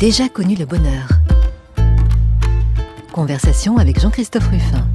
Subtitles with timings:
[0.00, 1.08] Déjà connu le bonheur.
[3.12, 4.86] Conversation avec Jean-Christophe Ruffin.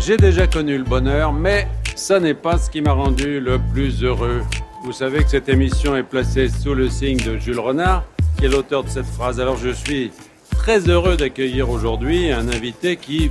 [0.00, 4.02] J'ai déjà connu le bonheur, mais ça n'est pas ce qui m'a rendu le plus
[4.02, 4.42] heureux.
[4.82, 8.02] Vous savez que cette émission est placée sous le signe de Jules Renard,
[8.36, 9.38] qui est l'auteur de cette phrase.
[9.38, 10.10] Alors je suis
[10.50, 13.30] très heureux d'accueillir aujourd'hui un invité qui,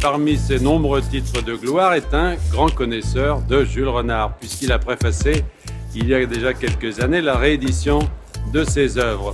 [0.00, 4.78] parmi ses nombreux titres de gloire, est un grand connaisseur de Jules Renard, puisqu'il a
[4.78, 5.44] préfacé,
[5.94, 8.00] il y a déjà quelques années, la réédition
[8.52, 9.32] de ses œuvres.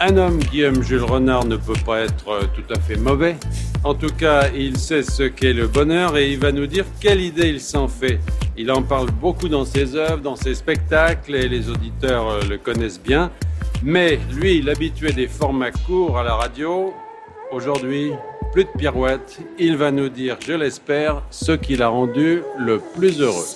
[0.00, 3.36] Un homme, Guillaume Jules Renard, ne peut pas être tout à fait mauvais.
[3.84, 7.20] En tout cas, il sait ce qu'est le bonheur et il va nous dire quelle
[7.20, 8.20] idée il s'en fait.
[8.56, 12.58] Il en parle beaucoup dans ses œuvres, dans ses spectacles et les auditeurs euh, le
[12.58, 13.30] connaissent bien.
[13.82, 16.92] Mais lui, l'habitué des formats courts à la radio,
[17.50, 18.12] aujourd'hui,
[18.52, 23.18] plus de pirouettes, il va nous dire, je l'espère, ce qui l'a rendu le plus
[23.18, 23.46] heureux.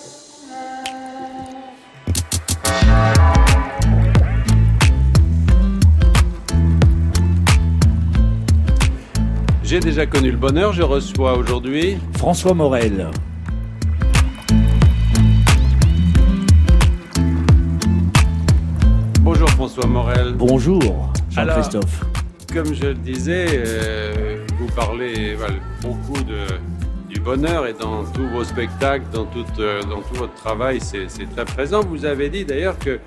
[9.63, 13.11] J'ai déjà connu le bonheur, je reçois aujourd'hui François Morel.
[19.21, 20.33] Bonjour François Morel.
[20.33, 22.05] Bonjour Jean-Christophe.
[22.55, 26.47] Comme je le disais, euh, vous parlez voilà, beaucoup de,
[27.09, 31.07] du bonheur et dans tous vos spectacles, dans tout, euh, dans tout votre travail, c'est
[31.35, 31.81] très présent.
[31.81, 32.99] Vous avez dit d'ailleurs que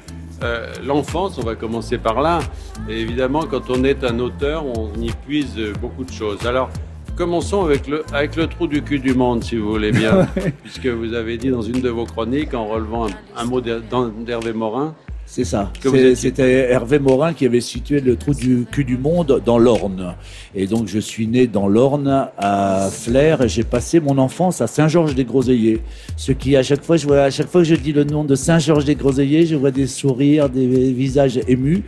[0.42, 2.40] euh, l'enfance, on va commencer par là,
[2.88, 6.46] et évidemment quand on est un auteur, on y puise beaucoup de choses.
[6.46, 6.70] Alors,
[7.18, 10.28] commençons avec le, avec le trou du cul du monde, si vous voulez bien,
[10.64, 14.54] puisque vous avez dit dans une de vos chroniques, en relevant un, un mot d'Hervé
[14.54, 14.96] Morin,
[15.32, 15.72] c'est ça.
[16.16, 20.16] C'était Hervé Morin qui avait situé le trou du cul du monde dans l'Orne.
[20.56, 24.66] Et donc je suis né dans l'Orne, à Flers, et j'ai passé mon enfance à
[24.66, 25.82] Saint-Georges-des-Groseilliers.
[26.18, 28.24] Ce qui, à chaque fois, je vois, à chaque fois que je dis le nom
[28.24, 31.84] de Saint-Georges-des-Groseilliers, je vois des sourires, des visages émus.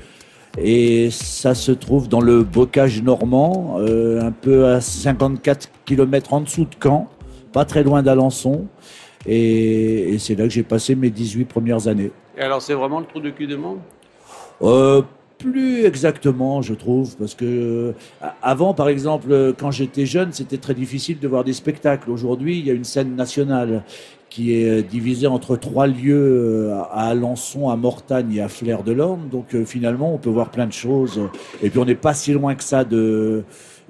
[0.61, 6.41] Et ça se trouve dans le bocage normand, euh, un peu à 54 km en
[6.41, 7.09] dessous de Caen,
[7.51, 8.67] pas très loin d'Alençon.
[9.25, 12.11] Et, et c'est là que j'ai passé mes 18 premières années.
[12.37, 13.79] Et alors, c'est vraiment le trou du cul du monde?
[14.61, 15.01] Euh,
[15.37, 17.93] plus exactement, je trouve, parce que euh,
[18.41, 22.09] avant, par exemple, quand j'étais jeune, c'était très difficile de voir des spectacles.
[22.11, 23.83] Aujourd'hui, il y a une scène nationale
[24.29, 29.29] qui est euh, divisée entre trois lieux à Alençon, à Mortagne et à Flers-de-Lorne.
[29.29, 31.19] Donc finalement, on peut voir plein de choses.
[31.61, 33.43] Et puis on n'est pas si loin que ça de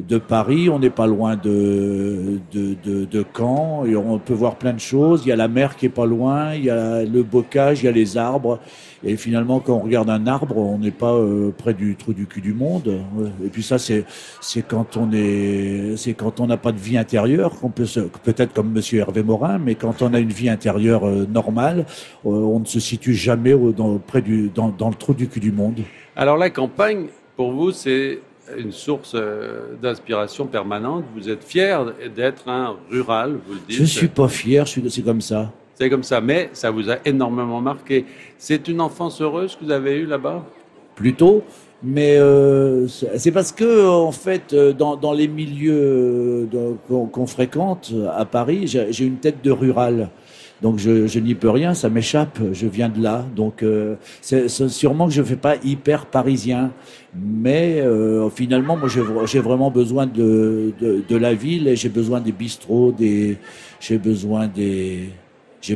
[0.08, 4.74] de Paris, on n'est pas loin de, de, de, de, Caen, on peut voir plein
[4.74, 5.24] de choses.
[5.26, 7.86] Il y a la mer qui est pas loin, il y a le bocage, il
[7.86, 8.60] y a les arbres.
[9.04, 12.28] Et finalement, quand on regarde un arbre, on n'est pas euh, près du trou du
[12.28, 13.02] cul du monde.
[13.44, 14.06] Et puis ça, c'est
[14.42, 17.88] c'est quand on est, c'est quand on n'a pas de vie intérieure qu'on peut
[18.24, 21.86] peut-être comme Monsieur Hervé Morin, mais quand on a une vie intérieure euh, normale,
[22.26, 23.56] euh, on ne se situe jamais
[24.08, 25.80] près du dans, dans le trou du cul du monde.
[26.16, 28.20] Alors la campagne, pour vous, c'est
[28.58, 31.04] une source euh, d'inspiration permanente.
[31.16, 31.86] Vous êtes fier
[32.16, 33.78] d'être un rural, vous le dites.
[33.78, 35.52] Je suis pas fier, c'est comme ça.
[35.76, 38.06] C'est comme ça, mais ça vous a énormément marqué.
[38.38, 40.46] C'est une enfance heureuse que vous avez eue là-bas?
[40.96, 41.44] Plutôt,
[41.82, 46.48] mais euh, c'est parce que en fait, euh, dans, dans les milieux
[46.88, 50.10] qu'on fréquente à Paris, j'ai une tête de rural.
[50.62, 53.26] Donc je, n'y peux rien, ça m'échappe, je viens de là.
[53.36, 56.72] Donc euh, c'est sûrement que je ne fais pas hyper parisien,
[57.16, 62.32] mais euh, finalement moi j'ai vraiment besoin de, de, la ville et j'ai besoin des
[62.32, 63.40] bistrots, des
[63.80, 64.48] j'ai besoin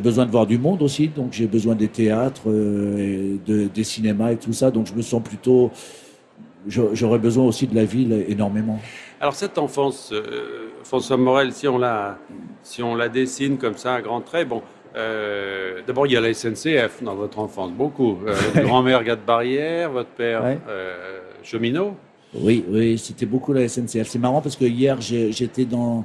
[0.03, 4.37] besoin de voir du monde aussi, donc j'ai besoin des théâtres, euh, des cinémas et
[4.37, 4.69] tout ça.
[4.69, 5.71] Donc je me sens plutôt
[6.67, 8.79] j'aurais besoin aussi de la ville énormément.
[9.19, 10.13] Alors cette enfance,
[10.83, 12.19] François Morel, si on la,
[12.61, 14.61] si on la dessine comme ça à grands traits, bon,
[14.95, 18.17] euh, d'abord, il y a la SNCF dans votre enfance, beaucoup.
[18.25, 21.95] Euh, votre grand-mère garde barrière, votre père euh, cheminot.
[22.33, 24.07] Oui, oui, c'était beaucoup la SNCF.
[24.07, 26.03] C'est marrant parce que hier, j'étais dans,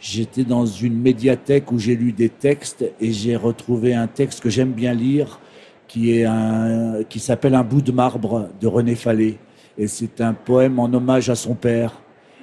[0.00, 4.50] j'étais dans une médiathèque où j'ai lu des textes et j'ai retrouvé un texte que
[4.50, 5.40] j'aime bien lire,
[5.86, 9.36] qui est un, qui s'appelle Un bout de marbre de René Fallet.
[9.78, 11.94] Et c'est un poème en hommage à son père.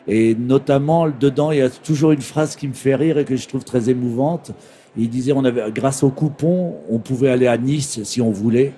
[0.08, 3.36] Et notamment, dedans, il y a toujours une phrase qui me fait rire et que
[3.36, 4.52] je trouve très émouvante.
[4.98, 8.74] Il disait, on avait, grâce au coupon, on pouvait aller à Nice si on voulait,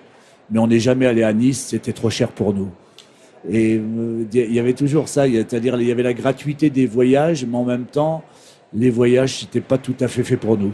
[0.51, 2.69] mais on n'est jamais allé à Nice, c'était trop cher pour nous.
[3.49, 7.45] Et euh, il y avait toujours ça, c'est-à-dire il y avait la gratuité des voyages,
[7.45, 8.23] mais en même temps,
[8.73, 10.73] les voyages, n'étaient pas tout à fait fait pour nous.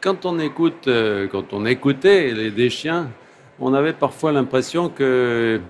[0.00, 3.08] Quand on euh, écoutait les des chiens,
[3.60, 5.60] on avait parfois l'impression que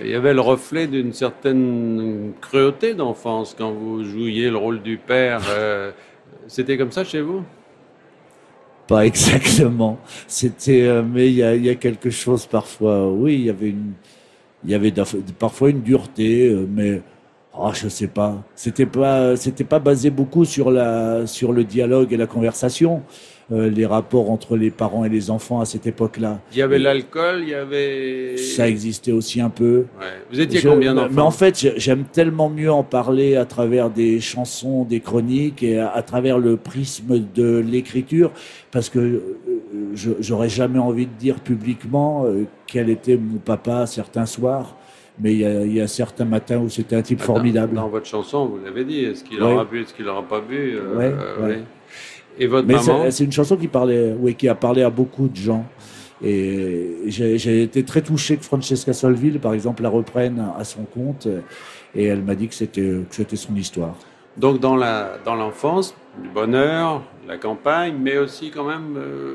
[0.00, 4.96] il y avait le reflet d'une certaine cruauté d'enfance quand vous jouiez le rôle du
[4.96, 5.42] père.
[5.50, 5.90] Euh,
[6.46, 7.42] c'était comme ça chez vous?
[9.04, 9.98] exactement.
[10.26, 13.10] C'était, euh, mais il y a, y a quelque chose parfois.
[13.10, 13.92] Oui, il y avait une,
[14.64, 14.92] il y avait
[15.38, 17.02] parfois une dureté, euh, mais
[17.54, 18.42] ah, je sais pas.
[18.54, 23.02] C'était pas, c'était pas basé beaucoup sur la, sur le dialogue et la conversation,
[23.52, 26.40] euh, les rapports entre les parents et les enfants à cette époque-là.
[26.52, 28.36] Il y avait l'alcool, il y avait.
[28.38, 29.84] Ça existait aussi un peu.
[30.00, 30.06] Ouais.
[30.30, 33.44] Vous étiez Je- combien Mais en d'enfants fait, j'ai- j'aime tellement mieux en parler à
[33.44, 38.30] travers des chansons, des chroniques et à, à travers le prisme de l'écriture,
[38.70, 39.20] parce que euh,
[39.94, 44.76] je- j'aurais jamais envie de dire publiquement euh, quel était mon papa certains soirs,
[45.18, 47.74] mais il y a, il y a certains matins où c'était un type Dans- formidable.
[47.74, 49.04] Dans, votre chanson, vous l'avez dit.
[49.04, 49.52] Est-ce qu'il Ouais.
[49.52, 51.62] aura bu, est-ce qu'il aura pas bu euh, Ouais, euh, ouais.
[52.38, 55.28] Et votre Mais maman c'est une chanson qui parlait, oui, qui a parlé à beaucoup
[55.28, 55.66] de gens.
[56.24, 61.26] Et j'ai été très touché que Francesca Solville, par exemple, la reprenne à son compte.
[61.94, 63.96] Et elle m'a dit que c'était son histoire.
[64.36, 69.34] Donc dans la dans l'enfance, du bonheur, la campagne, mais aussi quand même, euh,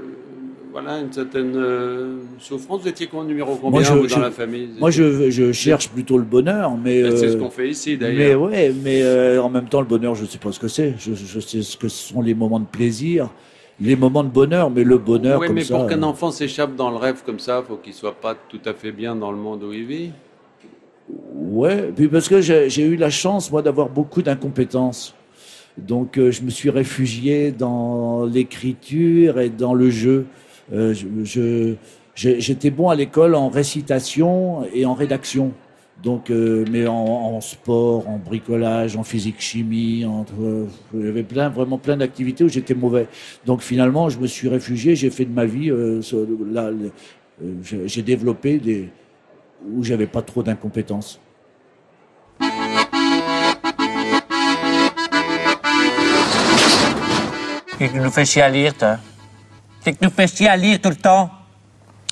[0.80, 2.82] voilà, une certaine euh, souffrance.
[2.84, 4.70] Vous étiez numéro combien je- vous, dans je- la famille?
[4.80, 8.14] Moi, je, je cherche plutôt le bonheur, mais C'est euh, ce qu'on fait ici mais
[8.14, 8.42] d'ailleurs.
[8.44, 10.94] ouais, mais euh, en même temps, le bonheur, je sais pas ce que c'est.
[11.00, 13.32] Je, je sais ce que sont les moments de plaisir,
[13.82, 15.76] les moments de bonheur, mais le bonheur Oui, mais ça.
[15.76, 18.62] pour qu'un euh, enfant s'échappe dans le rêve comme ça, faut qu'il soit pas tout
[18.66, 20.12] à fait bien dans le monde où il vit?
[21.34, 25.16] Ouais, puis parce que j'ai j'ai eu la chance, moi, d'avoir beaucoup d'incompétences.
[25.76, 30.26] Donc, euh, je me suis réfugié dans l'écriture et dans le jeu.
[30.74, 30.94] Euh,
[32.16, 35.54] J'étais bon à l'école en récitation et en rédaction.
[36.02, 41.50] Donc, euh, mais en, sport, en bricolage, en physique-chimie, entre, euh, il y avait plein,
[41.50, 43.08] vraiment plein d'activités où j'étais mauvais.
[43.46, 44.96] Donc, finalement, je me suis réfugié.
[44.96, 46.02] J'ai fait de ma vie, euh,
[47.86, 48.90] j'ai développé des
[49.72, 51.20] où j'avais pas trop d'incompétences.
[57.78, 58.98] Tu nous fais chier à lire, toi.
[59.88, 61.30] C'est que tu nous fais chier à lire tout le temps.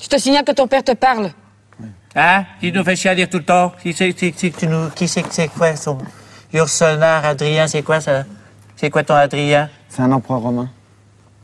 [0.02, 1.30] Je te signale que ton père te parle.
[2.14, 2.46] Hein?
[2.58, 3.70] Tu nous fais chier à lire tout le temps?
[3.82, 5.98] Qui c'est qui, qui, tu nous, qui c'est que c'est quoi son...
[6.54, 8.24] Ursonar, Adrien, c'est quoi ça?
[8.76, 9.68] C'est quoi ton Adrien?
[9.90, 10.70] C'est un empereur romain.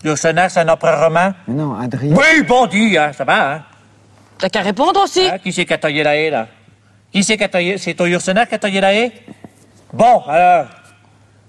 [0.04, 1.34] Ursonar, c'est un empereur romain?
[1.46, 2.16] Mais non, Adrien.
[2.16, 3.62] Oui, bon dit, hein, ça va, hein?
[4.38, 5.28] T'as qu'à répondre aussi.
[5.28, 6.48] Hein, Qui c'est qui a taillé la haie, là?
[7.12, 7.76] Qui c'est qui a taillé?
[7.76, 9.12] C'est ton Ursonar qui a taillé la haie?
[9.92, 10.64] Bon, alors.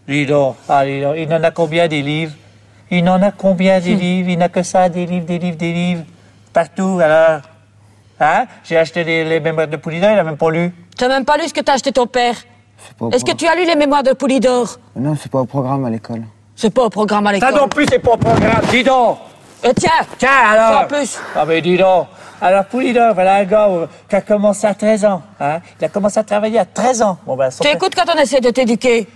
[0.05, 2.33] Dis donc, ah, dis donc, il en a combien des livres?
[2.95, 4.29] Il en a combien des livres?
[4.29, 6.03] Il n'a que ça, des livres, des livres, des livres.
[6.53, 7.41] Partout, alors.
[8.19, 8.45] Hein?
[8.63, 10.71] J'ai acheté les, les mémoires de Poulidor, il a même pas lu.
[10.95, 12.35] T'as même pas lu ce que t'as acheté ton père.
[12.77, 14.77] C'est pas au Est-ce que tu as lu les mémoires de Poulidor?
[14.95, 16.21] Non, c'est pas au programme à l'école.
[16.55, 17.55] C'est pas au programme à Ça l'école.
[17.55, 18.61] non plus, c'est pas au programme.
[18.69, 19.17] Dis donc!
[19.65, 20.81] Euh, tiens, Tiens, ça alors!
[20.81, 21.19] en plus.
[21.35, 22.05] Ah, mais dis donc!
[22.39, 25.21] Alors, Poulidor, voilà un gars euh, qui a commencé à 13 ans.
[25.39, 25.59] Hein?
[25.81, 27.17] Il a commencé à travailler à 13 ans.
[27.25, 29.07] Bon, ben, Tu père- écoutes quand on essaie de t'éduquer?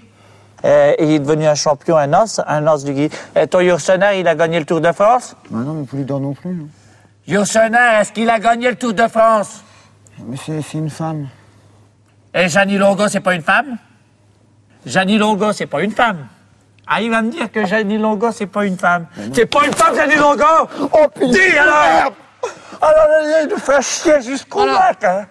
[0.66, 3.10] Euh, il est devenu un champion, un os, un os du Guy.
[3.38, 5.36] Euh, ton Yourcenar, il a gagné le Tour de France?
[5.52, 6.54] Bah non, mais Poulidor non plus.
[6.54, 6.68] non.
[7.28, 9.62] Yourcenar, est-ce qu'il a gagné le Tour de France?
[10.26, 11.28] Mais c'est c'est une femme.
[12.34, 13.78] Et Jeannie Longo, c'est pas une femme?
[14.86, 16.28] Jeannie Longo, c'est pas une femme.
[16.88, 19.08] Ah, il va me dire que Jeannie Longo, c'est pas une femme.
[19.34, 20.44] C'est pas une femme, Jeannie Longo?
[20.94, 21.28] Oh, putain!
[21.32, 22.14] Dis alors!
[22.82, 23.08] Alors,
[23.44, 24.80] il nous fait chier jusqu'au Alors.
[24.80, 25.26] lac, hein?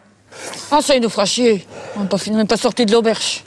[0.71, 1.67] Ah, ça, il nous fera chier.
[1.97, 3.43] On n'est pas, fini- on n'est pas sorti de l'auberge.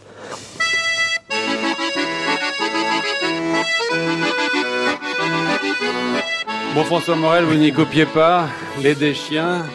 [6.80, 8.48] Bon, François Morel, vous n'y copiez pas.
[8.82, 9.66] Les des chiens.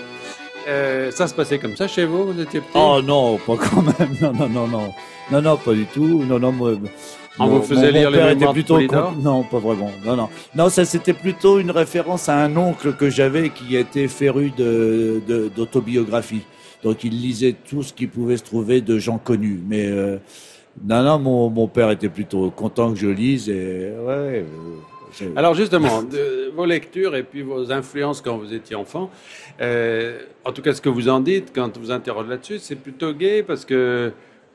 [0.66, 2.70] Euh, ça se passait comme ça chez vous Vous étiez petit?
[2.74, 4.16] Oh non, pas quand même.
[4.22, 4.90] Non, non, non, non.
[5.30, 6.24] Non, non, pas du tout.
[6.24, 6.72] Non, non, moi.
[7.38, 9.10] On mon- vous faisait mon lire les père était de plutôt Polydor?
[9.12, 9.90] con- Non, pas vraiment.
[10.02, 10.28] Non, non.
[10.54, 15.20] Non, ça c'était plutôt une référence à un oncle que j'avais qui était féru de,
[15.28, 16.40] de- d'autobiographie.
[16.82, 19.60] Donc il lisait tout ce qui pouvait se trouver de gens connus.
[19.68, 20.16] Mais euh,
[20.82, 23.50] non, non, mon, mon père était plutôt content que je lise.
[23.50, 24.42] Et ouais.
[24.42, 24.42] euh,
[25.36, 29.10] Alors justement, de- vos lectures et puis vos influences quand vous étiez enfant,
[29.60, 33.12] euh, en tout cas ce que vous en dites quand vous interrogez là-dessus, c'est plutôt
[33.12, 34.12] gai parce que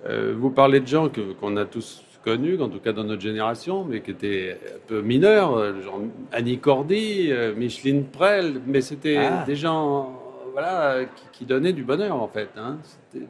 [0.08, 3.22] euh, vous parlez de gens que- qu'on a tous connus, en tout cas dans notre
[3.22, 6.02] génération, mais qui étaient un peu mineurs, euh, genre
[6.34, 9.44] Annie Cordy, euh, Micheline Prel, mais c'était Ah.
[9.46, 10.19] des gens
[10.64, 12.50] voilà, qui, qui donnaient du bonheur en fait.
[12.58, 12.78] Hein.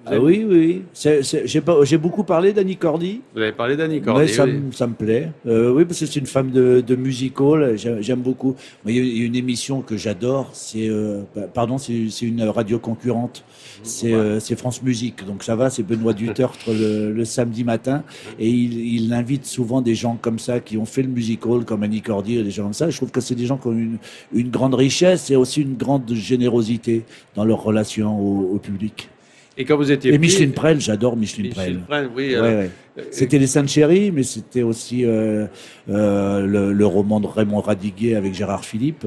[0.05, 3.21] Ah oui, oui, j'ai, beaucoup parlé d'Annie Cordy.
[3.33, 4.27] vous avez parlé d'Annie Ouais, Cordy.
[4.27, 4.53] ça, oui.
[4.55, 5.31] me- ça me plaît.
[5.47, 7.77] Euh, oui, parce que c'est une femme de, de music hall.
[7.77, 8.55] J'aime, beaucoup.
[8.85, 10.49] Il y a- une émission que j'adore.
[10.51, 13.45] C'est, euh, bah, pardon, c'est, c'est une radio concurrente.
[13.83, 15.25] C'est, euh, c'est France Musique.
[15.25, 15.69] Donc ça va.
[15.69, 18.03] C'est Benoît Dutertre le, le samedi matin.
[18.37, 21.63] Et il, il invite souvent des gens comme ça qui ont fait le music hall,
[21.63, 22.89] comme Annie Cordy et des gens comme ça.
[22.89, 23.97] Je trouve que c'est des gens qui ont une,
[24.33, 27.03] une grande richesse et aussi une grande générosité
[27.35, 29.09] dans leur relation au, au public.
[29.57, 31.67] Et quand vous étiez Et Micheline Prel, j'adore Micheline Prel.
[31.67, 32.29] Micheline Prel, oui.
[32.29, 32.69] Ouais, alors, ouais.
[32.97, 35.47] euh, C'était Les Saintes Chéries, mais c'était aussi euh,
[35.89, 39.05] euh, le, le roman de Raymond Radiguet avec Gérard Philippe.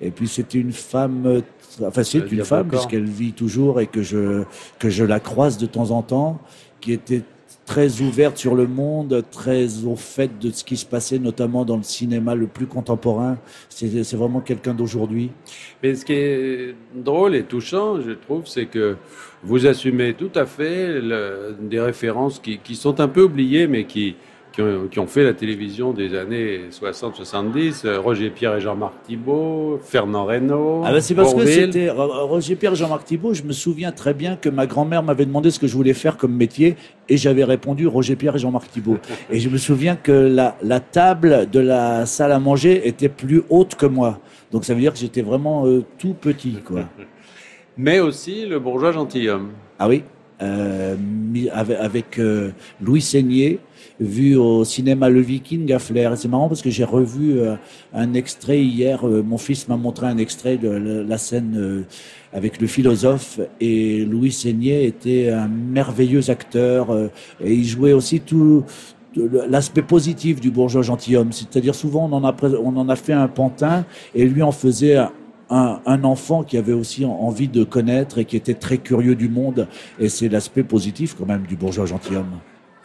[0.00, 1.42] et puis c'était une femme,
[1.82, 4.42] enfin c'est une femme puisqu'elle vit toujours et que je
[4.80, 6.40] que je la croise de temps en temps,
[6.80, 7.22] qui était
[7.66, 11.76] très ouverte sur le monde, très au fait de ce qui se passait, notamment dans
[11.76, 13.36] le cinéma le plus contemporain.
[13.68, 15.30] C'est vraiment quelqu'un d'aujourd'hui.
[15.82, 18.96] Mais ce qui est drôle et touchant, je trouve, c'est que
[19.42, 21.00] vous assumez tout à fait
[21.60, 24.14] des références qui, qui sont un peu oubliées, mais qui,
[24.56, 27.86] qui, ont, qui ont fait la télévision des années 60-70.
[27.86, 30.82] euh, Roger Pierre et Jean-Marc Thibault, Fernand Reynaud.
[30.84, 33.34] Ah bah c'est parce que c'était Ro- Roger Pierre et Jean-Marc Thibault.
[33.34, 36.16] Je me souviens très bien que ma grand-mère m'avait demandé ce que je voulais faire
[36.16, 36.76] comme métier
[37.08, 38.96] et j'avais répondu Roger Pierre et Jean-Marc Thibault.
[39.30, 43.42] Et je me souviens que la, la table de la salle à manger était plus
[43.50, 44.18] haute que moi.
[44.52, 46.84] Donc ça veut dire que j'étais vraiment euh, tout petit, quoi.
[47.76, 49.50] Mais aussi le bourgeois gentilhomme.
[49.78, 50.02] Ah oui,
[50.40, 52.50] avec, avec, euh,
[52.80, 53.58] Louis Seigné,
[54.00, 56.12] vu au cinéma Le Viking à.
[56.12, 57.56] Et c'est marrant parce que j'ai revu euh,
[57.94, 59.06] un extrait hier.
[59.06, 61.82] euh, mon fils m'a montré un extrait de la, scène euh,
[62.32, 67.08] avec le philosophe et Louis Seigné était un merveilleux acteur euh,
[67.42, 68.64] et il jouait aussi tout
[69.48, 71.32] l'aspect positif du bourgeois gentilhomme.
[71.32, 74.98] C'est-à-dire souvent on en a on en a fait un pantin et lui en faisait
[75.50, 79.28] un, enfant qui avait aussi en- envie de connaître et qui était très curieux du
[79.28, 79.68] monde.
[79.98, 82.38] Et c'est l'aspect positif quand même du bourgeois gentilhomme.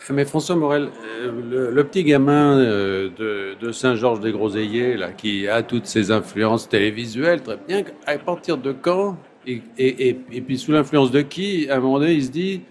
[0.10, 0.90] Mais François Morel,
[1.22, 6.68] euh, le, le petit gamin euh, de, de Saint-Georges-des-Groseilliers, là, qui a toutes ces influences
[6.68, 11.22] télévisuelles, très bien, à partir de quand et, et, et, et puis sous l'influence de
[11.22, 12.62] qui, à un moment donné, il se dit,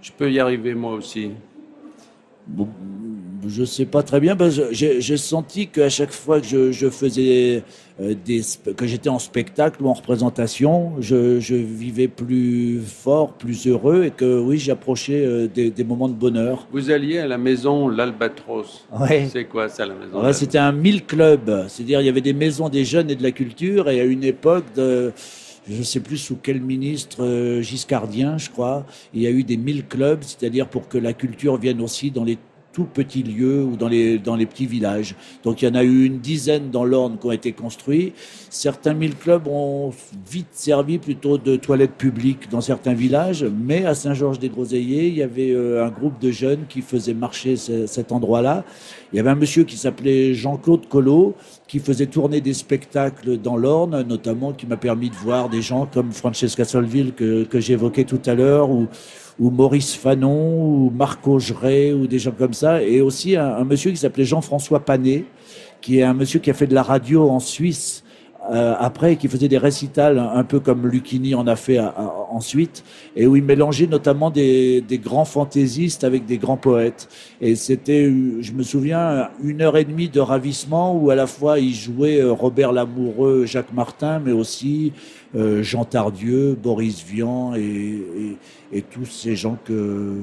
[0.00, 1.32] je peux y arriver moi aussi.
[3.50, 6.88] Je sais pas très bien, parce que j'ai senti qu'à chaque fois que je, je
[6.88, 7.62] faisais
[8.00, 8.42] euh, des,
[8.76, 14.10] que j'étais en spectacle ou en représentation, je, je vivais plus fort, plus heureux et
[14.10, 16.68] que oui, j'approchais euh, des, des moments de bonheur.
[16.72, 18.86] Vous alliez à la maison L'Albatros.
[18.98, 19.28] Ouais.
[19.30, 22.68] C'est quoi ça, la maison c'était un mille club, c'est-à-dire il y avait des maisons
[22.68, 25.12] des jeunes et de la culture, et à une époque de,
[25.68, 29.44] je ne sais plus sous quel ministre euh, giscardien, je crois, il y a eu
[29.44, 32.38] des mille clubs, c'est-à-dire pour que la culture vienne aussi dans les
[32.72, 35.14] tout petits lieux ou dans les, dans les petits villages.
[35.44, 38.12] Donc il y en a eu une dizaine dans l'Orne qui ont été construits.
[38.48, 39.92] Certains mille clubs ont
[40.30, 45.50] vite servi plutôt de toilettes publiques dans certains villages, mais à Saint-Georges-des-Groseilliers, il y avait
[45.50, 48.64] euh, un groupe de jeunes qui faisait marcher ce- cet endroit-là.
[49.12, 51.34] Il y avait un monsieur qui s'appelait Jean-Claude Collot,
[51.66, 55.86] qui faisait tourner des spectacles dans l'Orne, notamment qui m'a permis de voir des gens
[55.92, 58.86] comme Francesca Solville que, que j'évoquais tout à l'heure, ou,
[59.40, 63.64] ou Maurice Fanon, ou Marc Augeret, ou des gens comme ça, et aussi un, un
[63.64, 65.24] monsieur qui s'appelait Jean-François Panet,
[65.80, 68.04] qui est un monsieur qui a fait de la radio en Suisse
[68.50, 72.26] euh, après, qui faisait des récitals un, peu comme Lucchini en a fait à- à-
[72.30, 72.82] ensuite,
[73.16, 77.08] et où il mélangeait notamment des, des grands fantaisistes avec des grands poètes.
[77.40, 81.26] Et c'était, euh, je me souviens, une heure et demie de ravissement où à la
[81.26, 84.92] fois il jouait euh, Robert Lamoureux, Jacques Martin, mais aussi
[85.36, 88.36] euh, Jean Tardieu, Boris Vian et,
[88.72, 90.16] et tous ces gens que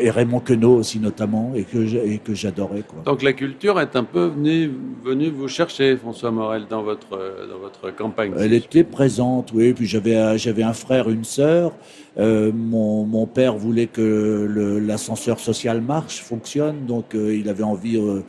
[0.00, 3.02] et Raymond Queneau aussi notamment et que j'a- et que j'adorais quoi.
[3.04, 4.70] Donc la culture est un peu venue,
[5.04, 8.32] venue vous chercher, François Morel, dans votre, euh, dans votre campagne.
[8.38, 9.72] Elle était présente, oui.
[9.72, 11.72] Puis j'avais un- j'avais un frère, une sœur.
[12.18, 17.62] Euh, mon, mon père voulait que le- l'ascenseur social marche, fonctionne, donc euh, il avait
[17.62, 17.96] envie.
[17.96, 18.20] euh,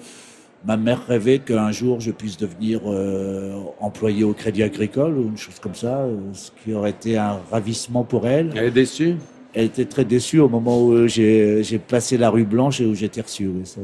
[0.64, 5.38] ma mère rêvait qu'un jour je puisse devenir euh, employé au Crédit Agricole ou une
[5.38, 8.52] chose comme ça, euh, ce qui aurait été un ravissement pour elle.
[8.56, 9.16] Elle est déçue?
[9.54, 12.96] Elle était très déçue au moment où j'ai j'ai passé la rue Blanche et où
[12.96, 13.48] j'étais reçu.
[13.48, 13.82] oui, ça.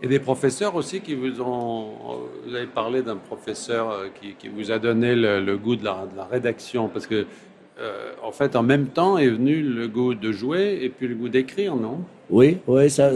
[0.00, 1.88] Et des professeurs aussi qui vous ont.
[2.46, 5.84] Vous avez parlé d'un professeur euh, qui, qui vous a donné le, le goût de
[5.84, 7.26] la, de la rédaction, parce que,
[7.80, 11.16] euh, en fait, en même temps est venu le goût de jouer et puis le
[11.16, 11.98] goût d'écrire, non?
[12.30, 13.10] Oui, oui, ça.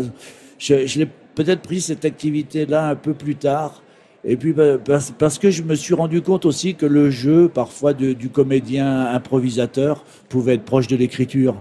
[0.59, 3.81] Je, je l'ai peut-être pris cette activité-là un peu plus tard.
[4.25, 7.93] Et puis parce, parce que je me suis rendu compte aussi que le jeu, parfois
[7.93, 11.57] de- du comédien improvisateur, pouvait être proche de l'écriture.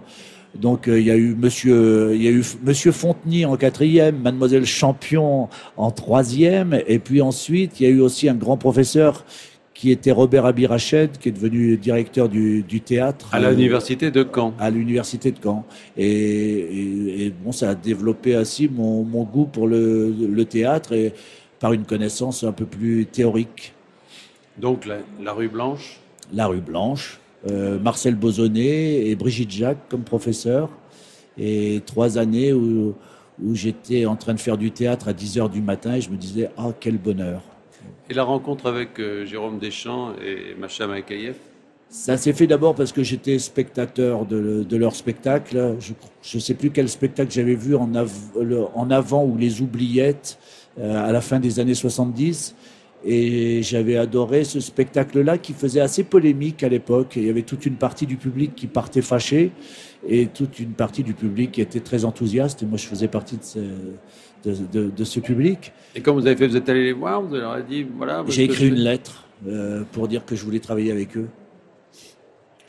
[0.60, 4.18] Donc euh, il y a eu Monsieur, il y a eu Monsieur Fontenay en quatrième,
[4.22, 9.26] Mademoiselle Champion en troisième, et puis ensuite il y a eu aussi un grand professeur
[9.74, 14.28] qui était Robert Abirached, qui est devenu directeur du, du théâtre À euh, l'université de
[14.36, 14.54] Caen.
[14.60, 15.66] à l'université de Caen.
[15.98, 20.94] Et, et- et bon, ça a développé ainsi mon, mon goût pour le, le théâtre
[20.94, 21.14] et
[21.62, 23.74] par une connaissance un peu plus théorique.
[24.58, 26.00] Donc la, la rue Blanche.
[26.34, 30.70] La rue Blanche, euh, Marcel Bozonnet et Brigitte Jacques comme professeur.
[31.38, 32.96] Et trois années où,
[33.42, 36.10] où j'étais en train de faire du théâtre à 10 heures du matin et je
[36.10, 37.42] me disais, ah, quel bonheur.
[38.10, 41.36] Et la rencontre avec euh, Jérôme Deschamps et Macha Makayev?
[41.90, 45.76] Ça s'est fait d'abord parce que j'étais spectateur de, de leur spectacle.
[46.22, 50.38] Je ne sais plus quel spectacle j'avais vu en, av- en avant ou les oubliettes
[50.80, 52.56] à la fin des années 70.
[53.04, 57.14] Et j'avais adoré ce spectacle-là qui faisait assez polémique à l'époque.
[57.16, 59.52] Il y avait toute une partie du public qui partait fâché
[60.08, 62.62] et toute une partie du public qui était très enthousiaste.
[62.62, 65.74] Et moi, je faisais partie de ce, de, de- de ce public.
[65.96, 68.24] Et quand vous avez fait, vous êtes allé les voir, vous leur avez dit, voilà.
[68.28, 71.28] J'ai écrit une lettre euh, pour dire que je voulais travailler avec eux.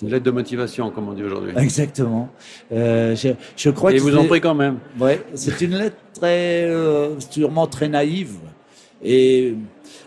[0.02, 1.52] Une lettre de motivation, comme on dit aujourd'hui.
[1.56, 2.28] Exactement.
[2.73, 4.78] Euh, je, je crois Et que ils vous ont c'est- pris quand même.
[4.99, 8.35] Ouais, c'est une lettre très, euh, sûrement très naïve.
[9.04, 9.54] Et,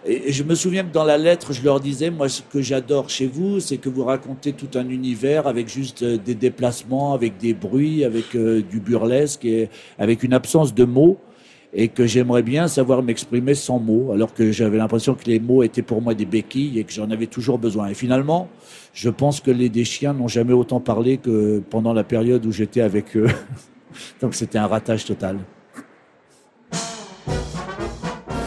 [0.06, 3.10] et je me souviens que dans la lettre, je leur disais, moi, ce que j'adore
[3.10, 7.38] chez vous, c'est que vous racontez tout un univers avec juste euh, des déplacements, avec
[7.38, 11.18] des bruits, avec euh, du burlesque et avec une absence de mots.
[11.78, 15.62] Et que j'aimerais bien savoir m'exprimer sans mots, alors que j'avais l'impression que les mots
[15.62, 17.90] étaient pour moi des béquilles et que j'en avais toujours besoin.
[17.90, 18.48] Et finalement,
[18.94, 22.52] je pense que les des chiens n'ont jamais autant parlé que pendant la période où
[22.54, 23.28] j'étais avec eux.
[24.22, 25.40] Donc c'était un ratage total.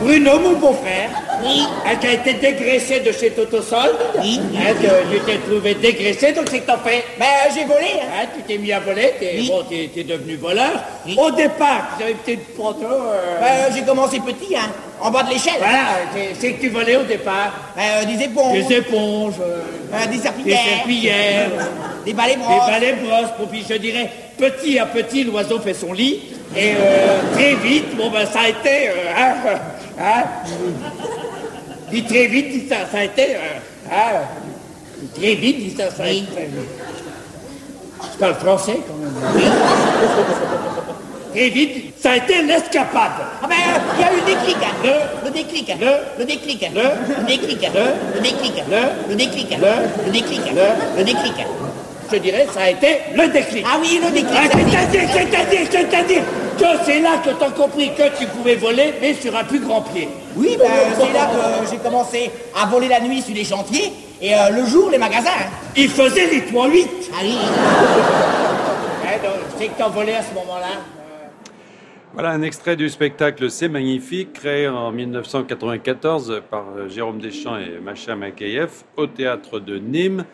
[0.01, 1.11] Bruno, mon beau-frère,
[1.43, 1.67] oui.
[2.01, 3.91] qui a été dégraissé de chez Totosol,
[4.21, 4.41] oui.
[4.57, 4.73] hein,
[5.11, 7.03] tu t'es trouvé dégraissé, donc c'est que t'en fais.
[7.19, 7.95] Ben, j'ai volé.
[8.03, 8.27] Hein.
[8.37, 10.71] tu t'es mis à voler, t'es bon, t'es devenu voleur.
[11.17, 12.87] Au départ, tu avais peut-être photo.
[12.87, 13.41] Euh...
[13.41, 15.55] Ben, j'ai commencé petit, hein, en bas de l'échelle.
[15.59, 15.81] Voilà,
[16.39, 17.53] c'est, que tu volais au départ.
[17.77, 19.63] Ben, des éponges, Des éponges, euh,
[19.93, 21.51] euh, des des serpillères, serpillères,
[22.07, 22.67] des balais des brosses.
[22.69, 23.49] balais brosses.
[23.51, 26.21] Puis je dirais, petit à petit, l'oiseau fait son lit.
[26.57, 28.89] Et euh, très vite, bon ben ça a été...
[28.89, 29.35] Euh, hein,
[30.01, 30.25] hein,
[31.91, 33.35] Dis très vite, ça, ça a été...
[33.91, 34.21] Hein,
[35.15, 36.49] très vite, dis ça, ça a été...
[38.13, 39.51] Je parle français quand même.
[41.35, 43.13] Très vite, ça a été l'escapade.
[43.43, 43.57] Ah ben,
[43.97, 44.75] il y a eu le déclic, hein.
[44.83, 49.51] Le- le déclic, le- le déclic, le- le déclic, le- le déclic, le- le déclic,
[49.51, 51.35] le- le déclic, le- le déclic.
[52.11, 53.65] Je dirais, ça a été le déclic.
[53.69, 54.33] Ah oui, le déclic.
[54.35, 54.63] Ah, dit.
[54.71, 56.23] c'est-à-dire, c'est-à-dire, c'est-à-dire
[56.59, 59.83] que c'est là que t'as compris que tu pouvais voler, mais sur un plus grand
[59.83, 60.09] pied.
[60.37, 60.67] Oui, ben,
[60.99, 64.67] c'est là que j'ai commencé à voler la nuit sur les chantiers et euh, le
[64.67, 65.31] jour, les magasins.
[65.31, 65.51] hein.
[65.77, 66.87] Il faisait les 3-8.
[67.13, 67.37] Ah oui.
[69.05, 70.67] Hein, donc, c'est que t'en volais à ce moment-là.
[72.15, 77.79] Voilà un extrait du spectacle C'est magnifique, créé en 1994 par euh, Jérôme Deschamps et
[77.81, 80.25] Macha Makayev au théâtre de Nîmes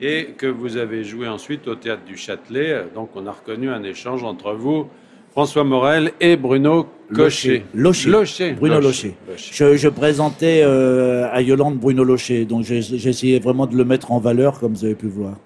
[0.00, 2.84] et que vous avez joué ensuite au théâtre du Châtelet.
[2.94, 4.88] Donc on a reconnu un échange entre vous,
[5.32, 7.64] François Morel et Bruno Cochet.
[7.74, 8.10] Locher.
[8.10, 8.52] Locher.
[8.52, 9.14] Bruno Locher.
[9.36, 14.18] Je, je présentais euh, à Yolande Bruno Locher, donc essayé vraiment de le mettre en
[14.18, 15.36] valeur, comme vous avez pu voir.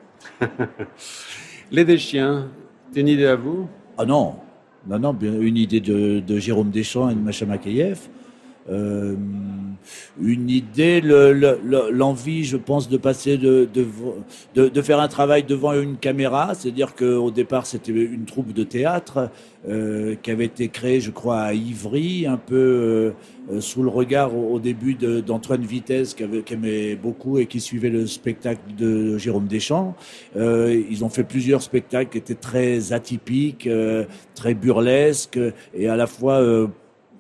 [1.71, 2.49] Les Deschiens,
[2.93, 3.69] c'est une idée à vous?
[3.97, 4.35] Ah non,
[4.89, 7.99] non, non, une idée de, de Jérôme Deschamps et de Macha Makayev.
[8.71, 9.15] Euh,
[10.21, 15.09] une idée, le- le- le- l'envie, je pense, de passer de, de, de, faire un
[15.09, 16.55] travail devant une caméra.
[16.55, 19.31] C'est-à-dire qu'au départ, c'était une troupe de théâtre
[19.69, 22.57] euh, qui avait été créée, je crois, à Ivry, un peu
[23.51, 27.91] euh, sous le regard au, début d'Antoine Vitesse, qui, avait- aimait beaucoup et qui suivait
[27.91, 29.95] le spectacle de Jérôme Deschamps.
[30.35, 33.69] Ils ont fait plusieurs spectacles qui étaient très atypiques,
[34.35, 35.39] très burlesques
[35.75, 36.69] et à la fois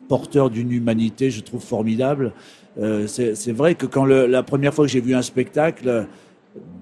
[0.08, 2.32] porteurs d'une humanité, je trouve formidable.
[2.78, 6.06] Euh, c'est vrai que quand la première fois que j'ai vu un spectacle,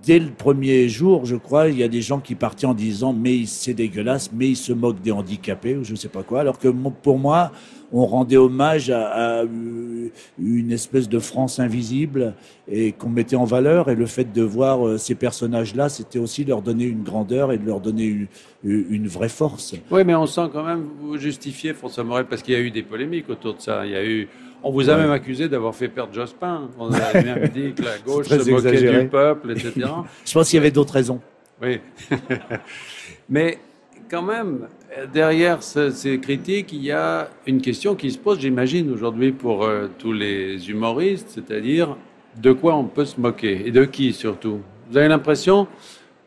[0.05, 3.13] dès le premier jour, je crois, il y a des gens qui partaient en disant
[3.13, 6.41] mais c'est dégueulasse, mais ils se moquent des handicapés ou je sais pas quoi.
[6.41, 6.69] Alors que
[7.03, 7.53] pour moi,
[7.97, 9.45] on rendait hommage à, à
[10.39, 12.35] une espèce de France invisible
[12.69, 13.89] et qu'on mettait en valeur.
[13.89, 17.59] Et le fait de voir euh, ces personnages-là, c'était aussi leur donner une grandeur et
[17.59, 18.27] de leur donner une,
[18.65, 19.75] une vraie force.
[19.91, 22.71] Oui, mais on sent quand même vous justifier François Morel parce qu'il y a eu
[22.73, 23.87] des polémiques autour de ça.
[23.87, 24.29] Il y a eu,
[24.65, 25.03] on vous a Ouais.
[25.03, 26.69] même accusé d'avoir fait perdre Jospin.
[26.79, 29.03] On a même dit que la gauche se moquait exagéré.
[29.05, 29.73] du peuple, etc.
[30.27, 31.21] Je pense qu'il y avait d'autres raisons.
[31.63, 31.79] Oui.
[33.29, 33.59] Mais
[34.11, 34.69] quand même,
[35.13, 39.65] derrière ce- ces critiques, il y a une question qui se pose, j'imagine, aujourd'hui pour
[39.65, 41.97] euh, tous les humoristes, c'est-à-dire
[42.41, 44.61] de quoi on peut se moquer et de qui surtout.
[44.91, 45.67] Vous avez l'impression,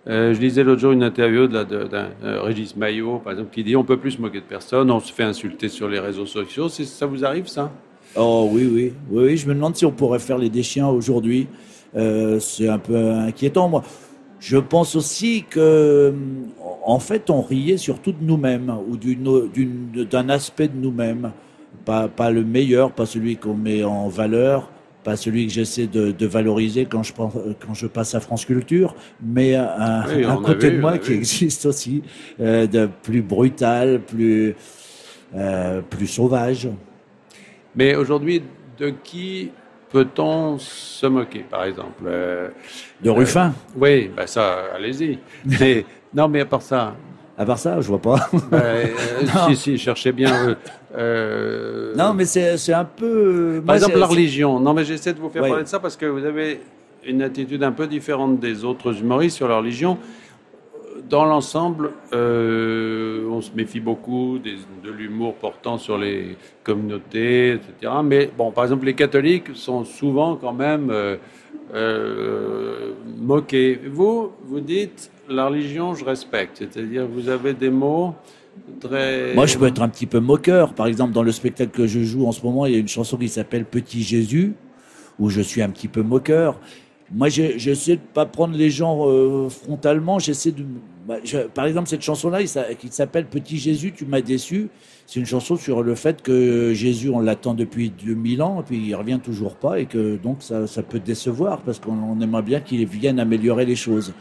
[0.08, 3.54] euh, je lisais l'autre jour une interview la- de- d'un euh, Régis Maillot, par exemple,
[3.54, 6.00] qui dit on peut plus se moquer de personne, on se fait insulter sur les
[6.00, 6.70] réseaux sociaux.
[6.70, 7.72] Ça vous arrive ça?
[8.16, 9.38] Oh oui, oui, oui, oui.
[9.38, 11.48] Je me demande si on pourrait faire les déchiens aujourd'hui.
[12.40, 13.68] C'est un peu inquiétant.
[13.70, 13.84] Moi,
[14.40, 16.13] je pense aussi que,
[16.88, 21.32] en fait, on riait surtout de nous-mêmes ou d'un aspect de nous-mêmes.
[21.86, 24.69] Pas, pas le meilleur, pas celui qu'on met en valeur,
[25.04, 27.34] pas celui que j'essaie de, de valoriser quand je, pense-
[27.65, 32.04] quand je passe à France Culture, mais un, Oui, côté de moi qui existe aussi,
[32.41, 34.56] euh, de plus brutal, plus,
[35.36, 36.69] euh, plus sauvage.
[37.76, 38.43] Mais aujourd'hui,
[38.78, 39.52] de qui
[39.91, 42.50] peut-on se moquer, par exemple euh,
[43.02, 45.19] De Ruffin Oui, bah ça, allez-y.
[45.60, 46.96] Mais non, mais à part ça,
[47.38, 48.30] À part ça, je vois pas.
[48.52, 48.86] bah, euh,
[49.50, 50.34] si, si, cherchez bien.
[50.50, 50.56] euh,
[50.96, 53.56] euh, non, mais c'est un peu.
[53.58, 54.60] Par moi, exemple, la religion.
[54.60, 55.50] Non, mais j'essaie de vous faire Ouais.
[55.50, 56.62] parler de ça parce que vous avez
[57.06, 59.98] une attitude un peu différente des autres humoristes sur la religion.
[61.10, 67.93] Dans l'ensemble, euh, on se méfie beaucoup des- de l'humour portant sur les communautés, etc.
[68.04, 70.91] Mais bon, par exemple, les catholiques sont souvent quand même
[71.73, 73.80] euh, moqués.
[73.91, 76.58] Vous, vous dites la religion, je respecte.
[76.58, 78.15] C'est-à-dire, vous avez des mots
[78.80, 79.34] très.
[79.34, 80.73] Moi, je peux être un petit peu moqueur.
[80.73, 82.88] Par exemple, dans le spectacle que je joue en ce moment, il y a une
[82.88, 84.53] chanson qui s'appelle Petit Jésus,
[85.19, 86.60] où je suis un petit peu moqueur.
[87.12, 90.19] Moi, j'essaie de pas prendre les gens euh, frontalement.
[90.19, 90.63] J'essaie de.
[91.08, 91.15] bah,
[91.53, 94.69] par exemple, cette chanson-là, qui s'appelle Petit Jésus, tu m'as déçu.
[95.08, 98.78] C'est une chanson sur le fait que Jésus, on l'attend depuis 2000 ans, et puis
[98.78, 102.41] il revient toujours pas, et que donc ça, ça peut décevoir, parce qu'on on aimerait
[102.41, 104.13] bien qu'il vienne améliorer les choses.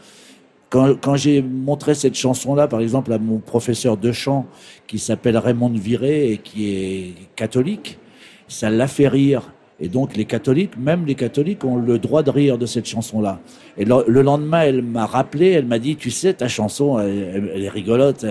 [0.69, 4.45] Quand, quand j'ai montré cette chanson-là, par exemple, à mon professeur de chant,
[4.87, 7.99] qui s'appelle Raymond Viré et qui est catholique,
[8.47, 9.51] ça l'a fait rire.
[9.79, 13.39] Et donc les catholiques, même les catholiques, ont le droit de rire de cette chanson-là.
[13.77, 17.63] Et le, le lendemain, elle m'a rappelé, elle m'a dit, tu sais, ta chanson, elle,
[17.63, 18.25] est rigolote,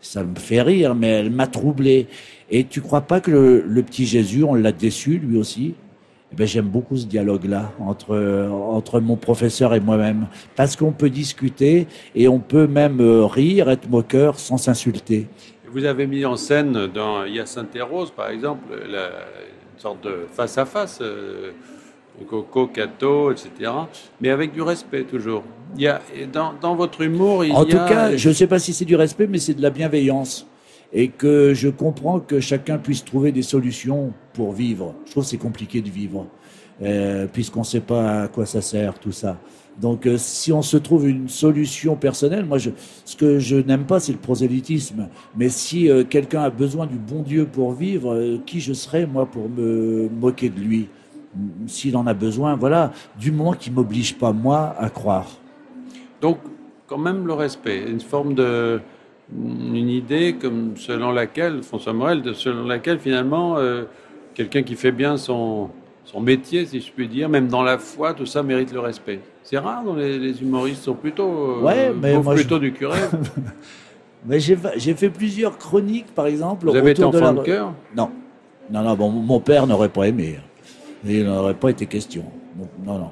[0.00, 2.08] ça me fait rire, mais elle m'a troublé.
[2.50, 3.30] Et tu crois pas que
[3.66, 5.74] le, petit Jésus, on l'a déçu lui aussi?
[6.32, 10.26] Eh ben, j'aime beaucoup ce dialogue-là entre, entre mon professeur et moi-même.
[10.56, 15.26] Parce qu'on peut discuter et on peut même euh, rire, être moqueur sans s'insulter.
[15.72, 19.10] Vous avez mis en scène dans Hyacinthe et Rose, par exemple, la-
[19.92, 21.52] de face-à-face, euh,
[22.28, 23.70] Coco, Cato, etc.,
[24.20, 25.42] mais avec du respect toujours.
[25.76, 26.00] Il y a,
[26.32, 28.84] dans, dans votre humour, il En y tout cas, je ne sais pas si c'est
[28.84, 30.46] du respect, mais c'est de la bienveillance.
[30.92, 34.94] Et que je comprends que chacun puisse trouver des solutions pour vivre.
[35.06, 36.26] Je trouve que c'est compliqué de vivre,
[36.82, 39.38] euh, puisqu'on ne sait pas à quoi ça sert, tout ça.
[39.80, 44.00] Donc, euh, si on se trouve une solution personnelle, moi, ce que je n'aime pas,
[44.00, 45.08] c'est le prosélytisme.
[45.36, 49.26] Mais si euh, quelqu'un a besoin du bon Dieu pour vivre, qui je serais, moi,
[49.26, 50.88] pour me moquer de lui?
[51.66, 55.28] S'il en a besoin, voilà, du moment qu'il m'oblige pas, moi, à croire.
[56.20, 56.38] Donc,
[56.86, 58.80] quand même le respect, une forme de...
[59.32, 63.56] une idée comme selon laquelle, François Morel, selon laquelle finalement,
[64.34, 65.70] quelqu'un qui fait bien son,
[66.14, 69.18] son métier, si je puis dire, même dans la foi, tout ça mérite le respect.
[69.42, 72.98] C'est rare, les, les humoristes sont plutôt, euh, mais je- plutôt du curé.
[74.26, 76.66] Mais j'ai fa- j'ai fait plusieurs chroniques, par exemple.
[76.66, 77.72] Vous avez été enfant la- de cœur?
[77.94, 78.08] Non.
[78.72, 80.38] Non, non, bon, mon père n'aurait pas aimé.
[81.06, 82.24] Il n'aurait pas été question.
[82.86, 83.10] Non, non.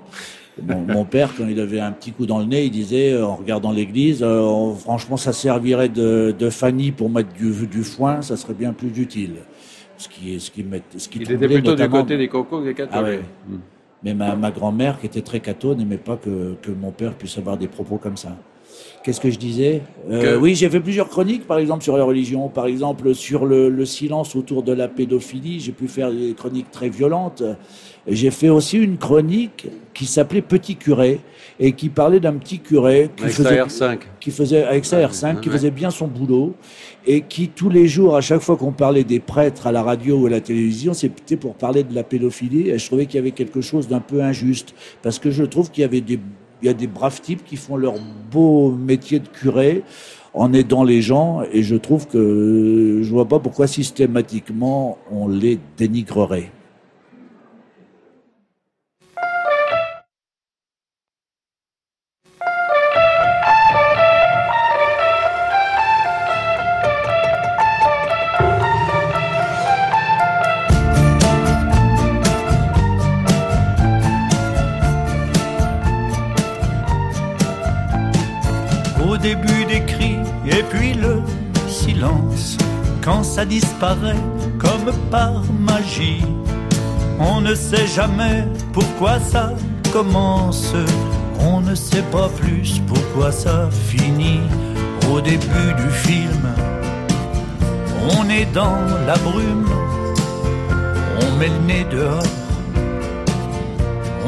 [0.62, 3.26] Mon, mon père, quand il avait un petit coup dans le nez, il disait, euh,
[3.26, 8.22] en regardant l'église, euh, franchement, ça servirait de, de Fanny pour mettre du, du foin,
[8.22, 9.34] ça serait bien plus utile.
[10.02, 12.64] Ce qui, ce qui, met- ce qui Il était plutôt du côté des cocos que
[12.64, 12.92] des cathos.
[12.98, 13.20] Ah ouais.
[14.02, 17.38] Mais ma, ma grand-mère, qui était très catho, n'aimait pas que, que mon père puisse
[17.38, 18.36] avoir des propos comme ça.
[19.02, 22.04] Qu'est-ce que je disais Euh, Que- Oui, j'ai fait plusieurs chroniques, par exemple, sur la
[22.04, 25.58] religion, par exemple, sur le, le silence autour de la pédophilie.
[25.60, 27.42] J'ai pu faire des chroniques très violentes.
[28.06, 31.20] J'ai fait aussi une chronique qui s'appelait Petit curé
[31.60, 33.98] et qui parlait d'un petit curé qui Avec faisait, sa R5.
[34.20, 36.54] qui faisait avec sa R5, qui faisait bien son boulot
[37.06, 40.16] et qui tous les jours, à chaque fois qu'on parlait des prêtres à la radio
[40.18, 42.70] ou à la télévision, c'était pour parler de la pédophilie.
[42.70, 45.70] Et je trouvais qu'il y avait quelque chose d'un peu injuste parce que je trouve
[45.70, 46.18] qu'il y avait des
[46.62, 47.94] il y a des braves types qui font leur
[48.30, 49.82] beau métier de curé
[50.32, 55.58] en aidant les gens et je trouve que je vois pas pourquoi systématiquement on les
[55.76, 56.50] dénigrerait.
[83.44, 84.24] Disparaît
[84.58, 86.24] comme par magie.
[87.18, 89.52] On ne sait jamais pourquoi ça
[89.92, 90.72] commence,
[91.40, 94.40] on ne sait pas plus pourquoi ça finit.
[95.12, 96.44] Au début du film,
[98.16, 99.68] on est dans la brume,
[101.20, 102.22] on met le nez dehors,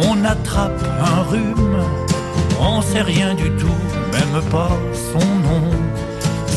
[0.08, 1.78] on attrape un rhume.
[2.60, 3.80] On sait rien du tout,
[4.12, 4.70] même pas
[5.12, 5.83] son nom.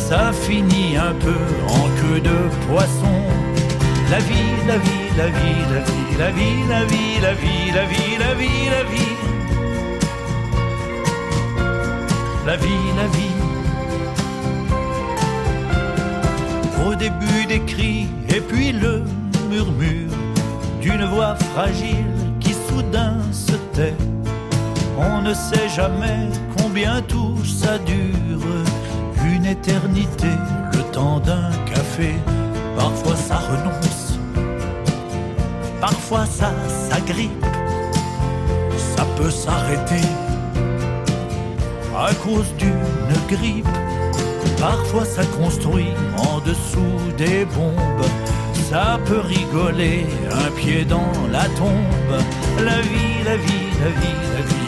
[0.09, 3.17] Ça finit un peu en queue de poisson.
[4.09, 7.85] La vie, la vie, la vie, la vie, la vie, la vie, la vie, la
[7.85, 9.15] vie, la vie, la vie.
[12.45, 13.37] La vie, la vie.
[16.87, 19.03] Au début des cris et puis le
[19.49, 20.15] murmure
[20.81, 22.05] d'une voix fragile
[22.77, 23.95] soudain se tait.
[24.97, 28.16] On ne sait jamais combien tout ça dure.
[29.49, 30.27] Éternité,
[30.73, 32.15] le temps d'un café.
[32.75, 34.19] Parfois ça renonce,
[35.79, 36.51] parfois ça
[36.89, 37.45] s'agrippe.
[38.95, 40.05] Ça peut s'arrêter
[41.97, 43.65] à cause d'une grippe.
[44.59, 48.05] Parfois ça construit en dessous des bombes.
[48.69, 52.15] Ça peut rigoler, un pied dans la tombe.
[52.65, 54.17] La vie, la vie, la vie,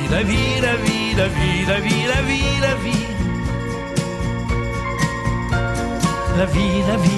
[0.10, 3.19] la vie, la vie, la vie, la vie, la vie, la vie, la vie.
[6.40, 7.10] La vie, la vie.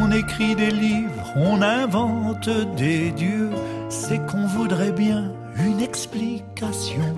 [0.00, 3.50] On écrit des livres, on invente des dieux,
[3.90, 7.14] c'est qu'on voudrait bien une explication.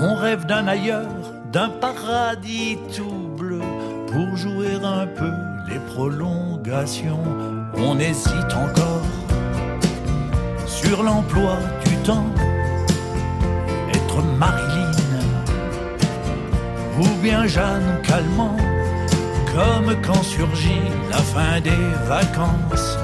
[0.00, 3.60] On rêve d'un ailleurs, d'un paradis tout bleu,
[4.10, 5.32] pour jouer un peu
[5.72, 7.24] les prolongations.
[7.76, 9.06] On hésite encore
[10.66, 11.56] sur l'emploi
[11.86, 12.30] du temps,
[13.92, 14.90] être Marilyn
[17.00, 18.56] ou bien Jeanne Calment
[19.54, 22.98] comme quand surgit la fin des vacances.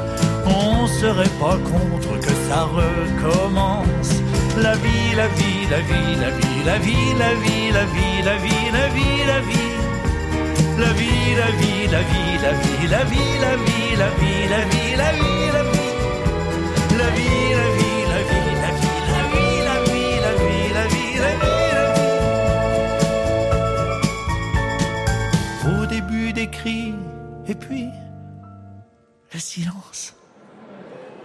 [0.46, 4.12] On serait pas contre que ça recommence.
[4.57, 8.37] La vie, la vie, la vie, la vie, la vie, la vie, la vie, la
[8.37, 9.67] vie, la vie, la vie.
[10.79, 14.62] La vie, la vie, la vie, la vie, la vie, la vie, la vie, la
[14.64, 15.93] vie, la vie, la vie.
[16.97, 20.87] La vie, la vie, la vie, la vie, la vie, la vie, la vie, la
[20.87, 21.85] vie, la vie, la
[25.67, 25.83] vie.
[25.83, 26.95] Au début des cris,
[27.49, 27.88] et puis
[29.35, 30.14] le silence.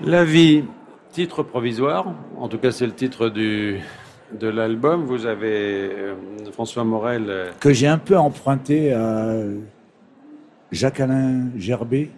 [0.02, 0.63] La vie,
[1.12, 3.82] titre provisoire, en tout cas c'est le titre du,
[4.39, 5.04] de l'album.
[5.04, 6.13] Vous avez euh,
[6.52, 7.26] François Morel.
[7.30, 9.36] euh, que j'ai un peu emprunté à
[10.72, 12.10] Jacques-Alain Gerbet,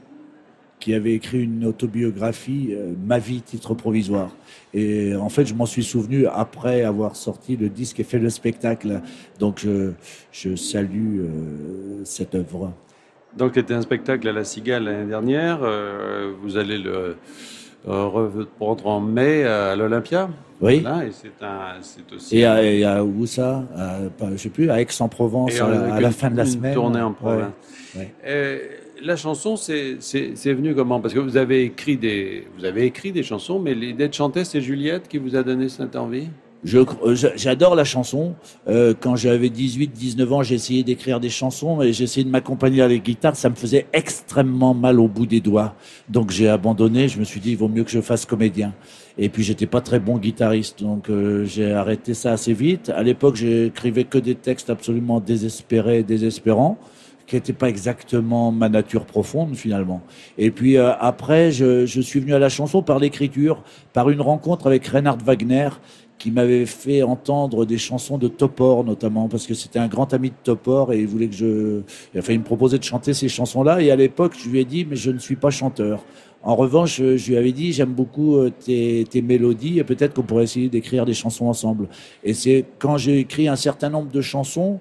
[0.80, 4.30] qui avait écrit une autobiographie, euh, Ma vie, titre provisoire.
[4.74, 8.30] Et en fait, je m'en suis souvenu après avoir sorti le disque et fait le
[8.30, 9.02] spectacle.
[9.40, 9.92] Donc, je,
[10.32, 12.72] je salue euh, cette œuvre.
[13.38, 15.60] Donc c'était un spectacle à la Cigale l'année dernière.
[16.42, 17.18] vous allez le
[17.86, 20.30] reprendre en mai à l'Olympia.
[20.62, 20.80] Oui.
[20.80, 22.38] Voilà, et c'est aussi.
[22.38, 23.64] Et à, et à où ça?
[23.76, 24.00] À,
[24.32, 26.74] Je sais plus, à Aix-en-Provence, à, la fin de la semaine.
[26.74, 27.52] Tournée en province.
[27.96, 28.14] ouais.
[28.26, 28.60] Euh,
[29.04, 29.98] la chanson, c'est
[30.46, 31.00] venu comment?
[31.00, 34.44] Parce que vous avez écrit des, vous avez écrit des chansons, mais l'idée de chanter,
[34.46, 36.30] c'est Juliette qui vous a donné cette envie?
[36.74, 38.34] Euh, J'adore la chanson.
[38.68, 42.88] Euh, quand j'avais 18-19 ans, j'ai essayé d'écrire des chansons et essayé de m'accompagner à
[42.88, 43.36] la guitare.
[43.36, 45.76] Ça me faisait extrêmement mal au bout des doigts.
[46.10, 47.08] Donc j'ai abandonné.
[47.08, 48.74] Je me suis dit, il vaut mieux que je fasse comédien.
[49.18, 52.90] Et puis j'étais pas très bon guitariste, donc euh, j'ai arrêté ça assez vite.
[52.90, 56.78] À l'époque, j'écrivais que des textes absolument désespérés, désespérants
[57.26, 60.02] qui n'étaient pas exactement ma nature profonde finalement.
[60.38, 64.22] Et puis euh, après, je, je suis venu à la chanson par l'écriture, par une
[64.22, 65.70] rencontre avec Reinhard Wagner,
[66.18, 70.30] qui m'avait fait entendre des chansons de Topor notamment, parce que c'était un grand ami
[70.30, 71.82] de Topor et il voulait que je...
[72.18, 74.86] Enfin, il me proposait de chanter ces chansons-là, et à l'époque, je lui ai dit,
[74.90, 76.04] mais je ne suis pas chanteur.
[76.44, 80.22] En revanche, je, lui avais dit, j'aime beaucoup euh, tes, tes mélodies, et peut-être qu'on
[80.22, 81.88] pourrait essayer d'écrire des chansons ensemble.
[82.24, 84.80] Et c'est quand j'ai écrit un certain nombre de chansons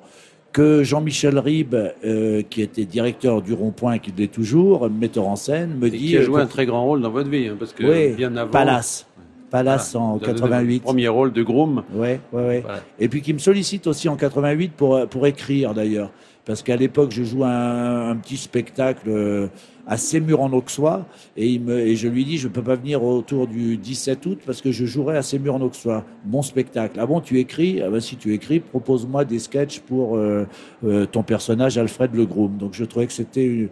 [0.52, 5.78] que Jean-Michel Ribes, euh, qui était directeur du Rond-Point, qui l'est toujours, metteur en scène,
[5.78, 5.98] me Et dit...
[5.98, 8.14] qui a euh, joué un très grand rôle dans votre vie, hein, parce que oui,
[8.14, 8.50] bien avant.
[8.50, 9.06] Palace.
[9.54, 10.74] Palace Voilà, en vous avez donné 88.
[10.74, 11.84] votre Premier rôle de Groom.
[11.94, 12.60] Ouais, ouais, ouais.
[12.60, 12.82] Voilà.
[12.98, 16.10] Et puis qui me sollicite aussi en 88 pour, euh, pour écrire d'ailleurs.
[16.44, 19.46] Parce qu'à l'époque, je joue un, un petit spectacle euh,
[19.86, 23.02] à Sémur en Auxois et, il me, et je lui dis je peux pas venir
[23.02, 26.98] autour du 17 août parce que je jouerai à Sémur en Auxois, mon spectacle.
[27.00, 27.80] Ah bon, tu écris?
[27.82, 30.46] Ah ben, Si tu écris, propose-moi des sketchs pour euh,
[30.84, 32.56] euh, ton personnage Alfred Le Groom.
[32.56, 33.68] Donc je trouvais que c'était une,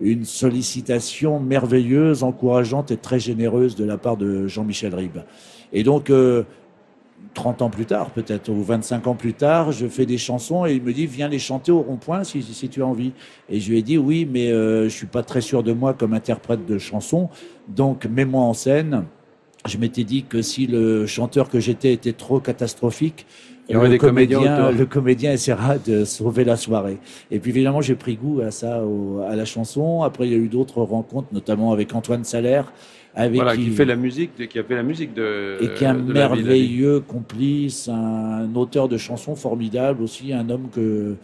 [0.00, 5.22] une sollicitation merveilleuse, encourageante et très généreuse de la part de Jean-Michel Ribes.
[5.72, 6.44] Et donc, euh,
[7.34, 10.74] 30 ans plus tard, peut-être, ou 25 ans plus tard, je fais des chansons et
[10.74, 13.12] il me dit Viens les chanter au rond-point si, tu as envie.
[13.48, 15.94] Et je lui ai dit Oui, mais euh, je suis pas très sûr de moi
[15.94, 17.28] comme interprète de chansons,
[17.68, 19.04] donc mets-moi en scène.
[19.66, 23.26] Je m'étais dit que si le chanteur que j'étais était trop catastrophique,
[23.68, 24.78] Il y aurait le des comédien, autour.
[24.78, 26.98] le comédien essaiera de sauver la soirée.
[27.30, 30.02] Et puis évidemment, j'ai pris goût à ça, au- à la chanson.
[30.02, 32.72] Après, il y a eu d'autres rencontres, notamment avec Antoine Salaire,
[33.14, 35.56] avec Voilà, qui fait la musique, qui a fait la musique de.
[35.62, 41.14] et qui est un merveilleux complice, un auteur de chansons formidable aussi, un homme que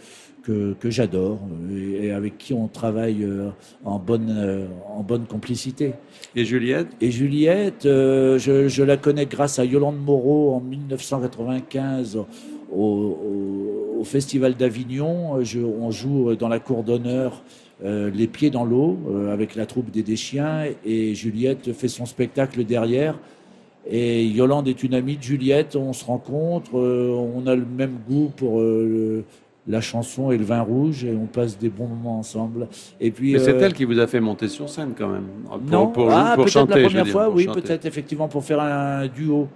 [0.42, 1.38] que, que j'adore
[1.70, 3.50] et, et avec qui on travaille euh,
[3.85, 5.92] en bonne euh, en bonne complicité.
[6.37, 6.88] Et Juliette?
[7.00, 12.24] Et Juliette, euh, je, je la connais grâce à Yolande Moreau en 1995 au,
[12.76, 17.42] au- au Festival d'Avignon, on joue dans la cour d'honneur
[17.85, 22.07] euh, les pieds dans l'eau euh, avec la troupe des Deschiens et Juliette fait son
[22.07, 23.18] spectacle derrière.
[23.90, 27.96] Et Yolande est une amie de Juliette, on se rencontre, euh, on a le même
[28.09, 29.24] goût pour le-
[29.66, 32.68] la chanson et le vin rouge et on passe des bons moments ensemble.
[33.01, 35.27] Et puis Mais c'est euh, elle qui vous a fait monter sur scène quand même.
[35.46, 36.81] Pour, non, pour, ah, pour chanter.
[36.81, 37.61] la première fois, oui, chanter.
[37.61, 39.49] peut-être effectivement pour faire un duo.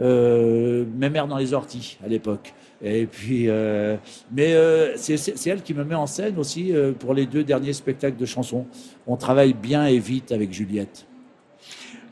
[0.00, 2.54] Euh, mes mères dans les orties à l'époque.
[2.80, 3.96] Et puis, euh,
[4.30, 7.72] mais euh, c'est c'est- elle qui me met en scène aussi pour les deux derniers
[7.72, 8.64] spectacles de chansons.
[9.08, 11.07] On travaille bien et vite avec Juliette.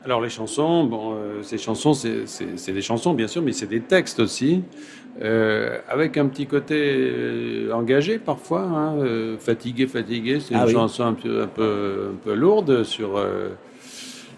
[0.07, 3.81] Alors les chansons, bon, euh, ces chansons, c'est- des chansons bien sûr, mais c'est des
[3.81, 4.63] textes aussi,
[5.21, 10.39] euh, avec un petit côté euh, engagé parfois, hein, euh, fatigué, fatigué.
[10.39, 10.71] C'est Ah une oui.
[10.71, 13.19] chanson un peu, un peu, un peu lourde sur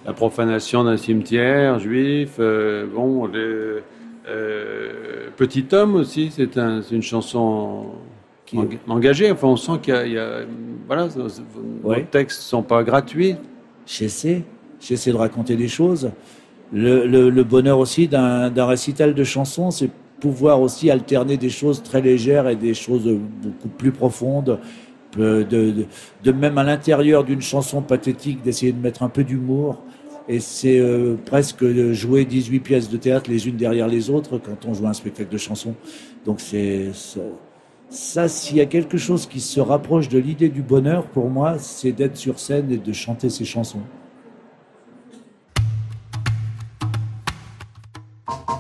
[0.07, 2.39] la profanation d'un cimetière juif.
[2.39, 3.83] bon, le
[5.37, 7.85] Petit homme aussi, c'est un, c'est une chanson
[8.47, 9.31] Qui- eng- engagée.
[9.31, 10.39] Enfin, on sent qu'il y y a-
[10.87, 11.29] voilà, vos
[11.83, 12.07] Ouais.
[12.09, 13.35] textes sont pas gratuits.
[14.79, 16.11] J'essaie, de raconter des choses.
[16.71, 19.89] Le, bonheur aussi d'un récital de chansons, c'est
[20.19, 23.09] pouvoir aussi alterner des choses très légères et des choses
[23.41, 24.59] beaucoup plus profondes.
[25.17, 25.85] De,
[26.31, 29.81] même à l'intérieur d'une chanson pathétique, d'essayer de mettre un peu d'humour.
[30.27, 34.67] Et c'est euh, presque jouer 18 pièces de théâtre les unes derrière les autres quand
[34.67, 35.73] on joue un spectacle de chansons.
[36.23, 36.91] Donc c'est
[37.89, 41.57] ça, s'il y a quelque chose qui se rapproche de l'idée du bonheur, pour moi,
[41.57, 43.81] c'est d'être sur scène et de chanter ses chansons.
[48.29, 48.58] Mon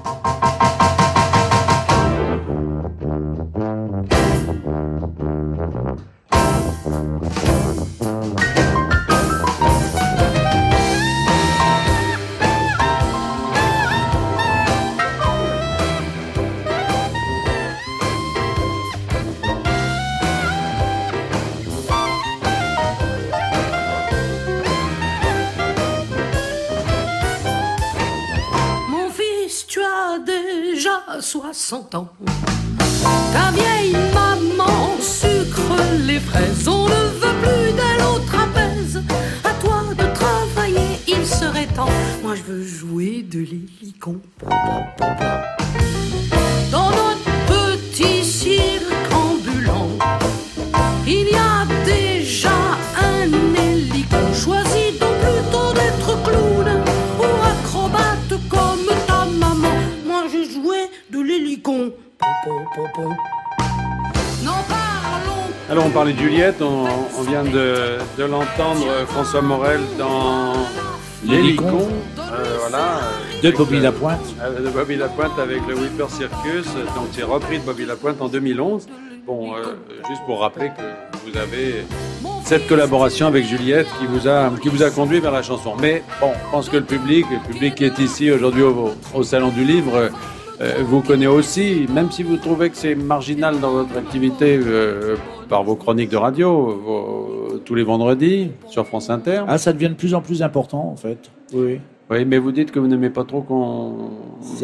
[65.69, 66.85] Alors on parlait de Juliette, on,
[67.17, 70.53] on vient de, de l'entendre euh, François Morel dans
[71.23, 71.63] L'Hélicon.
[71.65, 71.87] L'Hélicon.
[72.17, 72.97] Euh, voilà.
[72.97, 74.19] euh, De Bobby Lapointe.
[74.41, 76.65] euh, De Bobby Lapointe avec le Whipper Circus.
[76.95, 78.87] Donc c'est repris de Bobby Lapointe en 2011.
[79.27, 79.75] Bon, euh,
[80.07, 81.85] juste pour rappeler que vous avez
[82.45, 85.73] cette collaboration avec Juliette qui vous a qui vous a conduit vers la chanson.
[85.79, 89.21] Mais bon, je pense que le public, le public qui est ici aujourd'hui au, au
[89.23, 90.09] salon du livre,
[90.81, 94.59] vous connaît aussi, même si vous trouvez que c'est marginal dans votre activité
[95.49, 96.49] par vos chroniques de radio,
[96.85, 99.43] vos- tous les vendredis sur France Inter.
[99.47, 101.29] Ah, ça devient de plus en plus important, en fait.
[101.53, 101.79] Oui.
[102.11, 104.09] Oui, mais vous dites que vous n'aimez pas trop qu'on.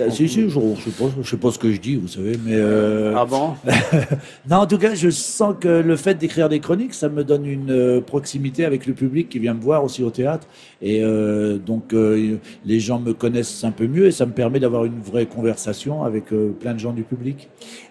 [0.09, 2.55] Si, si, je, je sais pas, ce que je dis, vous savez, mais.
[2.55, 3.53] euh, Ah bon?
[4.49, 7.45] Non, en tout cas, je sens que le fait d'écrire des chroniques, ça me donne
[7.45, 10.47] une euh, proximité avec le public qui vient me voir aussi au théâtre.
[10.81, 14.59] Et euh, donc, euh, les gens me connaissent un peu mieux et ça me permet
[14.59, 16.25] d'avoir une vraie conversation avec
[16.59, 17.49] plein de gens du public.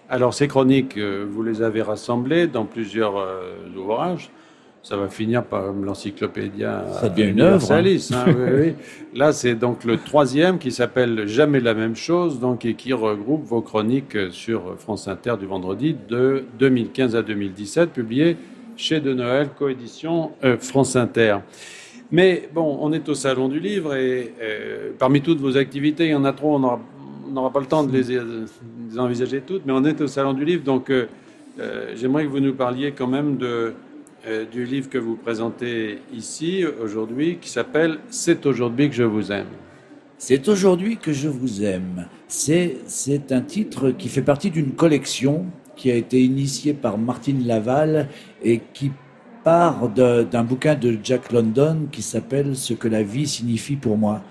[0.09, 3.15] Alors, ces chroniques, vous les avez rassemblées dans plusieurs
[3.77, 4.29] ouvrages.
[4.85, 7.83] Ça va finir par l'encyclopédia Ça devient une œuvre, hein.
[7.83, 8.73] hein, oui, oui.
[9.15, 13.43] Là, c'est donc le troisième qui s'appelle Jamais la même chose, donc, et qui regroupe
[13.45, 18.37] vos chroniques euh, sur France Inter du vendredi de 2015 à 2017, publiées
[18.77, 21.37] chez De Noël, coédition euh, France Inter.
[22.11, 26.11] Mais bon, on est au Salon du Livre et euh, parmi toutes vos activités, il
[26.11, 26.79] y en a trop, on
[27.31, 30.63] n'aura pas le temps de les, envisager toutes, mais on est au Salon du Livre,
[30.63, 31.07] donc euh,
[31.59, 33.71] euh, j'aimerais que vous nous parliez quand même de, euh,
[34.51, 39.47] du livre que vous présentez ici aujourd'hui, qui s'appelle C'est aujourd'hui que je vous aime.
[40.17, 42.07] C'est aujourd'hui que je vous aime.
[42.27, 45.45] C'est, un titre qui fait partie d'une collection
[45.75, 48.07] qui a été initiée par Martine Laval
[48.43, 48.91] et qui
[49.43, 54.23] part d'un bouquin de Jack London qui s'appelle Ce que la vie signifie pour moi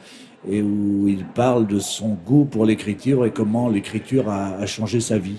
[0.50, 5.18] et où il parle de son goût pour l'écriture et comment l'écriture a changé sa
[5.18, 5.38] vie.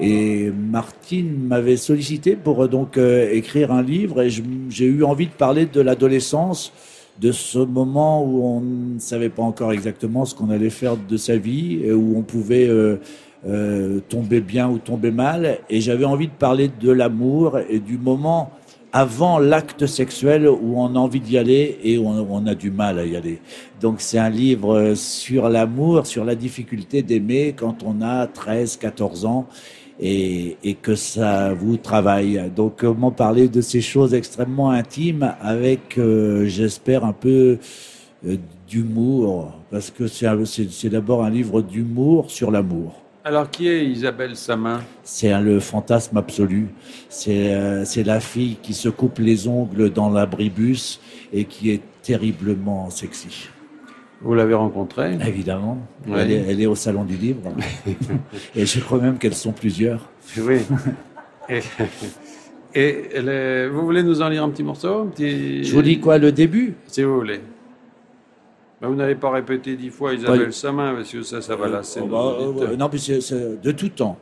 [0.00, 5.26] Et Martine m'avait sollicité pour euh, donc euh, écrire un livre et j'ai eu envie
[5.26, 6.72] de parler de l'adolescence,
[7.20, 11.16] de ce moment où on ne savait pas encore exactement ce qu'on allait faire de
[11.16, 15.58] sa vie, et où on pouvait euh, tomber bien ou tomber mal.
[15.68, 18.52] Et j'avais envie de parler de l'amour et du moment
[18.92, 23.04] avant l'acte sexuel où on a envie d'y aller et on a du mal à
[23.04, 23.40] y aller.
[23.80, 29.24] Donc c'est un livre sur l'amour, sur la difficulté d'aimer quand on a 13, 14
[29.26, 29.46] ans
[30.00, 32.50] et, et que ça vous travaille.
[32.54, 37.58] Donc comment parler de ces choses extrêmement intimes avec, euh, j'espère, un peu
[38.26, 38.36] euh,
[38.68, 42.94] d'humour, parce que c'est d'abord un livre d'humour sur l'amour.
[43.24, 44.80] Alors, qui est Isabelle Samin?
[45.02, 46.68] C'est le fantasme absolu.
[47.10, 50.98] C'est euh, c'est la fille qui se coupe les ongles dans l'abribus
[51.32, 53.48] et qui est terriblement sexy.
[54.20, 55.78] Vous l'avez rencontrée Évidemment.
[56.06, 56.14] Oui.
[56.18, 57.40] Elle, est, elle est au salon du livre.
[58.56, 60.08] et je crois même qu'elles sont plusieurs.
[60.38, 60.58] Oui.
[61.48, 61.60] Et,
[62.74, 65.62] et elle est- vous voulez nous en lire un petit morceau un petit...
[65.64, 66.74] Je vous dis quoi, le début?
[66.88, 67.40] Si vous voulez.
[68.80, 70.52] Ben, vous n'allez pas répéter dix fois Isabelle.
[70.52, 73.88] Samin, parce que ça, ça va lasser Oh, bah, euh, non, mais c'est de tout
[73.88, 74.18] temps.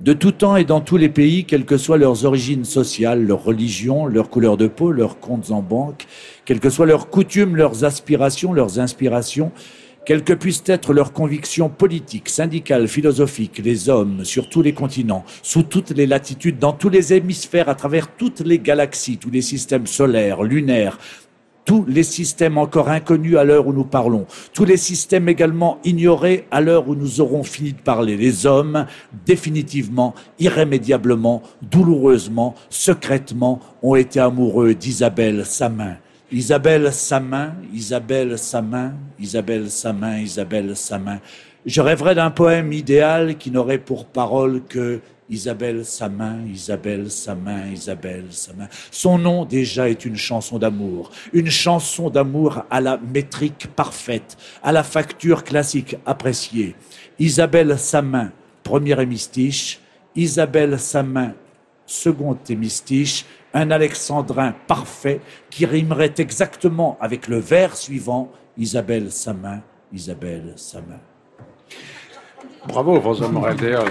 [0.00, 3.44] De tout temps et dans tous les pays, quelles que soient leurs origines sociales, leur
[3.44, 6.06] religion, leur couleur de peau, leurs comptes en banque,
[6.46, 9.52] quelles que soient leurs coutumes, leurs aspirations, leurs inspirations,
[10.06, 15.26] quelles que puissent être leurs convictions politiques, syndicales, philosophiques, les hommes sur tous les continents,
[15.42, 19.42] sous toutes les latitudes, dans tous les hémisphères, à travers toutes les galaxies, tous les
[19.42, 20.98] systèmes solaires, lunaires,
[21.64, 26.46] tous les systèmes encore inconnus à l'heure où nous parlons, tous les systèmes également ignorés
[26.50, 28.16] à l'heure où nous aurons fini de parler.
[28.16, 28.86] Les hommes,
[29.26, 35.96] définitivement, irrémédiablement, douloureusement, secrètement, ont été amoureux d'Isabelle Samin.
[36.32, 41.18] Isabelle Samin, Isabelle Samin, Isabelle Samin, Isabelle Samin.
[41.66, 45.00] Je rêverais d'un poème idéal qui n'aurait pour parole que
[45.30, 48.66] Isabelle Samin, Isabelle Samin, Isabelle Samin.
[48.90, 54.72] Son nom déjà est une chanson d'amour, une chanson d'amour à la métrique parfaite, à
[54.72, 56.74] la facture classique appréciée.
[57.20, 58.32] Isabelle Samin,
[58.64, 59.80] premier hémistiche,
[60.16, 61.34] Isabelle Samin,
[61.86, 63.24] second hémistiche,
[63.54, 69.62] un alexandrin parfait qui rimerait exactement avec le vers suivant, Isabelle Samin,
[69.92, 71.00] Isabelle Samin.
[72.66, 73.86] Bravo, François Morel, d'ailleurs.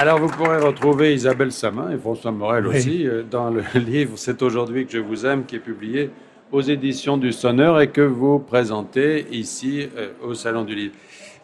[0.00, 2.76] Alors, vous pourrez retrouver Isabelle Samin et François Morel Oui.
[2.76, 6.10] aussi euh, dans le livre C'est aujourd'hui que je vous aime, qui est publié
[6.52, 10.94] aux éditions du Sonneur et que vous présentez ici euh, au Salon du Livre.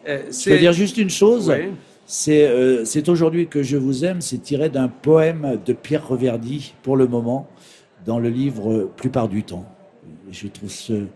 [0.07, 1.49] Euh, Je peux dire juste une chose.
[1.49, 1.65] Oui.
[2.07, 4.21] C'est euh, c'est aujourd'hui que je vous aime.
[4.21, 7.49] C'est tiré d'un poème de Pierre Reverdy pour le moment
[8.05, 9.65] dans le livre Plupart du temps.
[10.31, 11.07] Je trouve ce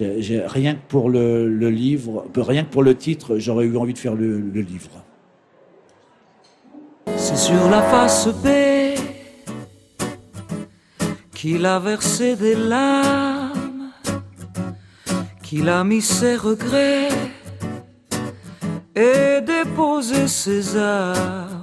[0.00, 3.98] rien que pour le, le livre, rien que pour le titre, j'aurais eu envie de
[3.98, 4.90] faire le, le livre.
[7.16, 8.48] C'est sur la face B
[11.34, 13.90] qu'il a versé des larmes,
[15.42, 17.08] qu'il a mis ses regrets
[18.96, 21.62] et déposé ses armes.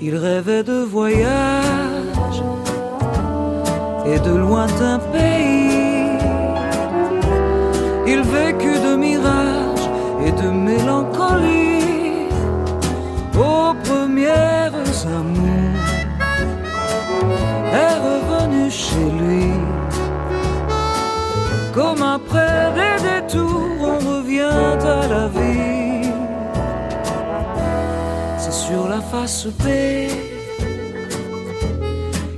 [0.00, 2.42] Il rêvait de voyage
[4.06, 6.18] et de lointains pays.
[8.06, 9.88] Il vécut de mirages
[10.26, 11.53] et de mélancolie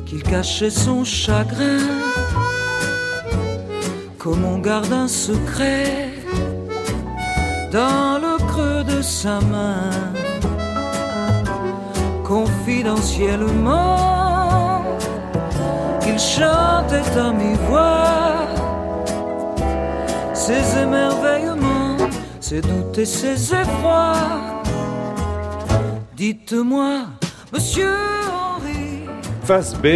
[0.06, 1.78] qu'il cachait son chagrin.
[4.18, 6.10] Comme on garde un secret
[7.72, 9.90] dans le creux de sa main
[12.26, 14.82] confidentiellement.
[16.06, 18.44] Il chantait à mi-voix
[20.34, 21.96] ses émerveillements,
[22.40, 24.55] ses doutes et ses effrois.
[26.16, 27.02] Dites-moi,
[27.52, 27.90] monsieur
[28.32, 29.04] Henri,
[29.42, 29.86] Face B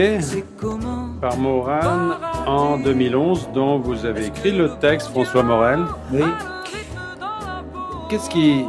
[1.21, 2.11] par Moran
[2.47, 5.81] en 2011, dont vous avez écrit le texte, François Morel.
[6.13, 6.21] Oui.
[8.09, 8.65] Qu'est-ce qui,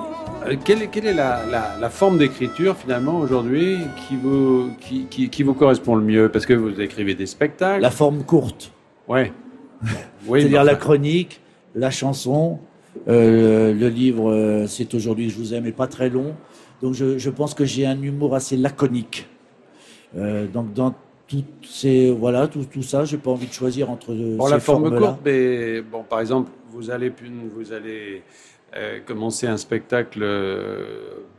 [0.47, 5.06] euh, quelle, est- quelle est la, la- la forme d'écriture finalement aujourd'hui qui vous, qui,
[5.10, 6.30] qui- qui vous correspond le mieux?
[6.30, 7.82] Parce que vous écrivez des spectacles.
[7.82, 8.72] La forme courte.
[9.08, 9.32] Ouais.
[10.28, 11.41] Oui, C'est-à-dire la chronique,
[11.76, 12.60] la chanson,
[13.08, 16.34] euh, le livre euh, C'est aujourd'hui je vous aime et pas très long.
[16.82, 19.28] Donc je, je pense que j'ai un humour assez laconique.
[20.18, 20.94] Euh, donc dans
[21.28, 24.54] toutes ces voilà tout, tout ça, j'ai pas envie de choisir entre euh, Pour ces
[24.54, 27.12] la forme courte, mais bon, par exemple, vous allez,
[27.56, 28.22] vous allez
[28.76, 30.86] euh, commencer un spectacle euh,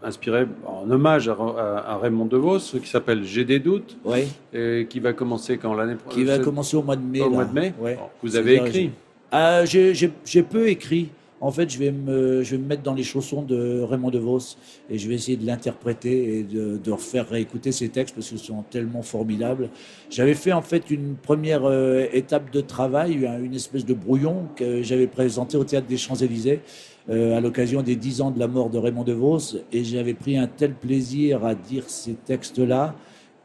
[0.02, 4.28] inspiré en hommage à, à- à Raymond DeVos qui s'appelle J'ai des doutes, Oui.
[4.54, 7.20] et qui va commencer quand l'année Qui prochaine va commencer au mois de mai.
[7.20, 7.30] Au là.
[7.30, 7.74] mois de mai?
[7.80, 7.96] Ouais.
[7.96, 8.90] Bon, Vous avez écrit?
[9.30, 11.08] Ah, j'ai peu écrit.
[11.42, 14.56] En fait, je vais, me, mettre dans les chaussons de Raymond DeVos
[14.88, 18.38] et je vais essayer de l'interpréter et de, de refaire réécouter ses textes parce qu'ils
[18.38, 19.68] sont tellement formidables.
[20.08, 24.84] J'avais fait en fait une première euh, étape de travail, une espèce de brouillon que
[24.84, 26.60] j'avais présenté au Théâtre des Champs-Élysées
[27.10, 30.38] euh, à l'occasion des dix ans de la mort de Raymond DeVos et j'avais pris
[30.38, 32.94] un tel plaisir à dire ces textes-là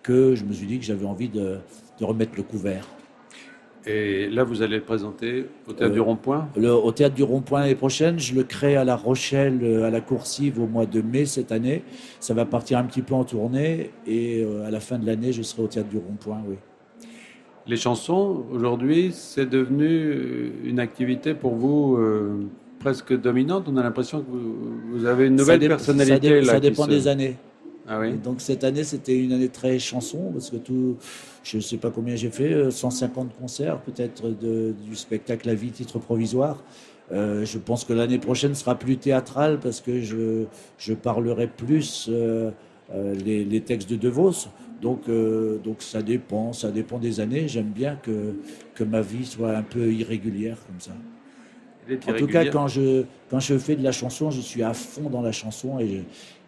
[0.04, 1.58] que je me suis dit que j'avais envie de
[2.00, 2.97] remettre le couvert.
[3.90, 7.62] Et là, vous allez le présenter au Théâtre du Euh, Rond-Point au Théâtre du Rond-Point
[7.62, 8.20] l'année prochaine.
[8.20, 11.52] Je le crée à La Rochelle, euh, à la Coursive, au mois de mai cette
[11.54, 11.84] année.
[12.20, 13.92] Ça va partir un petit peu en tournée.
[14.06, 16.56] Et euh, à la fin de l'année, je serai au Théâtre du Rond-Point, oui.
[17.66, 22.40] Les chansons, aujourd'hui, c'est devenu une activité pour vous euh,
[22.80, 23.68] presque dominante.
[23.70, 24.56] On a l'impression que vous,
[24.92, 26.30] vous avez une nouvelle personnalité.
[26.30, 27.36] Ça, là, ça dépend se- des années.
[27.88, 30.98] Ah oui donc cette année, c'était une année très chanson, parce que tout,
[31.44, 35.72] je ne sais pas combien j'ai fait, euh, 150 concerts peut-être du spectacle La vie,
[35.72, 36.64] titre provisoire.
[37.14, 40.44] Euh, je pense que l'année prochaine sera plus théâtrale parce que je,
[40.78, 42.52] je parlerai plus euh,
[42.94, 44.34] euh, les, les textes de De Vos.
[44.82, 47.48] Donc, euh, donc ça dépend, ça dépend des années.
[47.48, 48.36] J'aime bien que,
[48.76, 50.92] que ma vie soit un peu irrégulière comme ça.
[52.12, 55.10] En tout cas, quand je, quand je fais de la chanson, je suis à fond
[55.10, 56.02] dans la chanson et, je-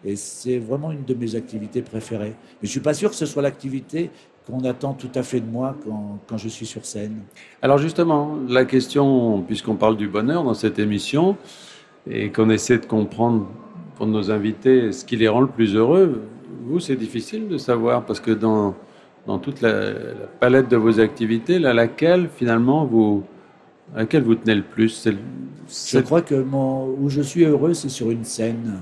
[0.04, 2.34] et c'est vraiment une de mes activités préférées.
[2.60, 4.10] Mais je suis pas sûr que ce soit l'activité
[4.46, 7.18] qu'on attend tout à fait de moi quand, quand je suis sur scène.
[7.62, 11.36] Alors justement, la question, puisqu'on parle du bonheur dans cette émission,
[12.10, 13.46] et qu'on essaie de comprendre
[13.96, 16.22] pour nos invités ce qui les rend le plus heureux,
[16.64, 18.74] vous, c'est difficile de savoir, parce que dans,
[19.26, 23.22] dans toute la, la palette de vos activités, là, laquelle finalement vous,
[23.94, 25.06] à laquelle vous tenez le plus?
[25.06, 25.16] Le-
[25.68, 28.80] Je crois que mon, où je suis heureux, c'est sur une scène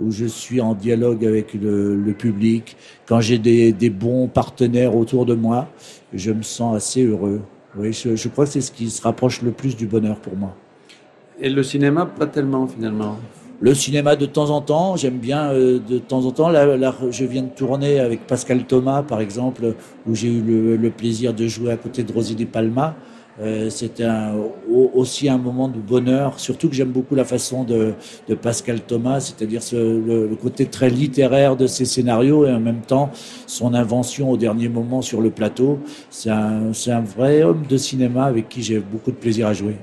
[0.00, 2.76] où je suis en dialogue avec le, le public.
[3.06, 5.68] Quand j'ai des, des bons partenaires autour de moi,
[6.12, 7.40] je me sens assez heureux.
[7.76, 10.36] Oui, je, je crois que c'est ce qui se rapproche le plus du bonheur pour
[10.36, 10.56] moi.
[11.40, 13.16] Et le cinéma, pas tellement finalement.
[13.60, 16.48] Le cinéma de temps en temps, j'aime bien euh, de temps en temps.
[16.48, 19.74] Là, là, je viens de tourner avec Pascal Thomas, par exemple,
[20.06, 22.96] où j'ai eu le, le plaisir de jouer à côté de Rosie Di Palma.
[23.40, 24.06] Euh, C'était
[24.72, 27.94] aussi un moment de bonheur, surtout que j'aime beaucoup la façon de,
[28.28, 32.60] de Pascal Thomas, c'est-à-dire ce- le, le côté très littéraire de ses scénarios et en
[32.60, 33.10] même temps
[33.46, 35.78] son invention au dernier moment sur le plateau.
[36.10, 39.52] C'est un, c'est un vrai homme de cinéma avec qui j'ai beaucoup de plaisir à
[39.54, 39.76] jouer.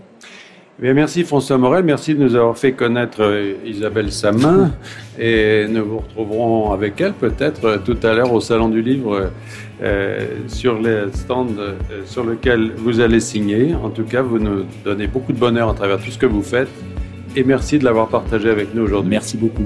[0.80, 4.72] Eh Bien, merci François Morel, merci de nous avoir fait connaître euh, Isabelle Samin
[5.18, 9.32] et nous vous retrouverons avec elle peut-être euh, tout à l'heure au Salon du Livre
[9.82, 11.48] euh, sur les stands
[12.06, 13.74] sur lequel vous allez signer.
[13.74, 16.44] En tout cas, vous nous donnez beaucoup de bonheur à travers tout ce que vous
[16.44, 16.70] faites
[17.36, 19.10] et merci de l'avoir partagé avec nous aujourd'hui.
[19.10, 19.66] Merci beaucoup.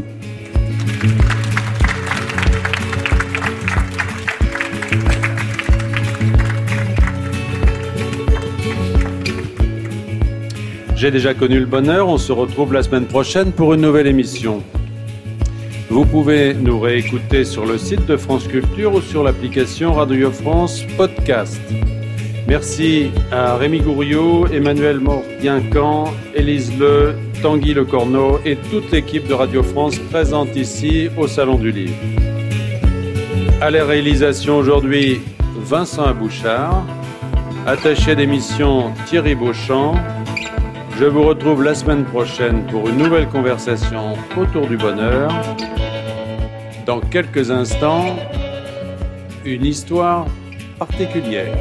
[11.02, 14.62] J'ai déjà connu le bonheur, on se retrouve la semaine prochaine pour une nouvelle émission.
[15.90, 20.84] Vous pouvez nous réécouter sur le site de France Culture ou sur l'application Radio France
[20.98, 21.60] Podcast.
[22.48, 29.34] Merci à Rémi Gouriot, Emmanuel Morguincan, Élise Le, Tanguy Le Corneau et toute l'équipe de
[29.34, 31.96] Radio France présente ici au Salon du Livre.
[33.60, 35.20] À la réalisation aujourd'hui,
[35.64, 36.86] Vincent Abouchard,
[37.66, 39.96] attaché d'émission Thierry Beauchamp.
[40.98, 45.32] Je vous retrouve la semaine prochaine pour une nouvelle conversation autour du bonheur.
[46.86, 48.16] Dans quelques instants,
[49.46, 50.26] une histoire
[50.78, 51.58] particulière.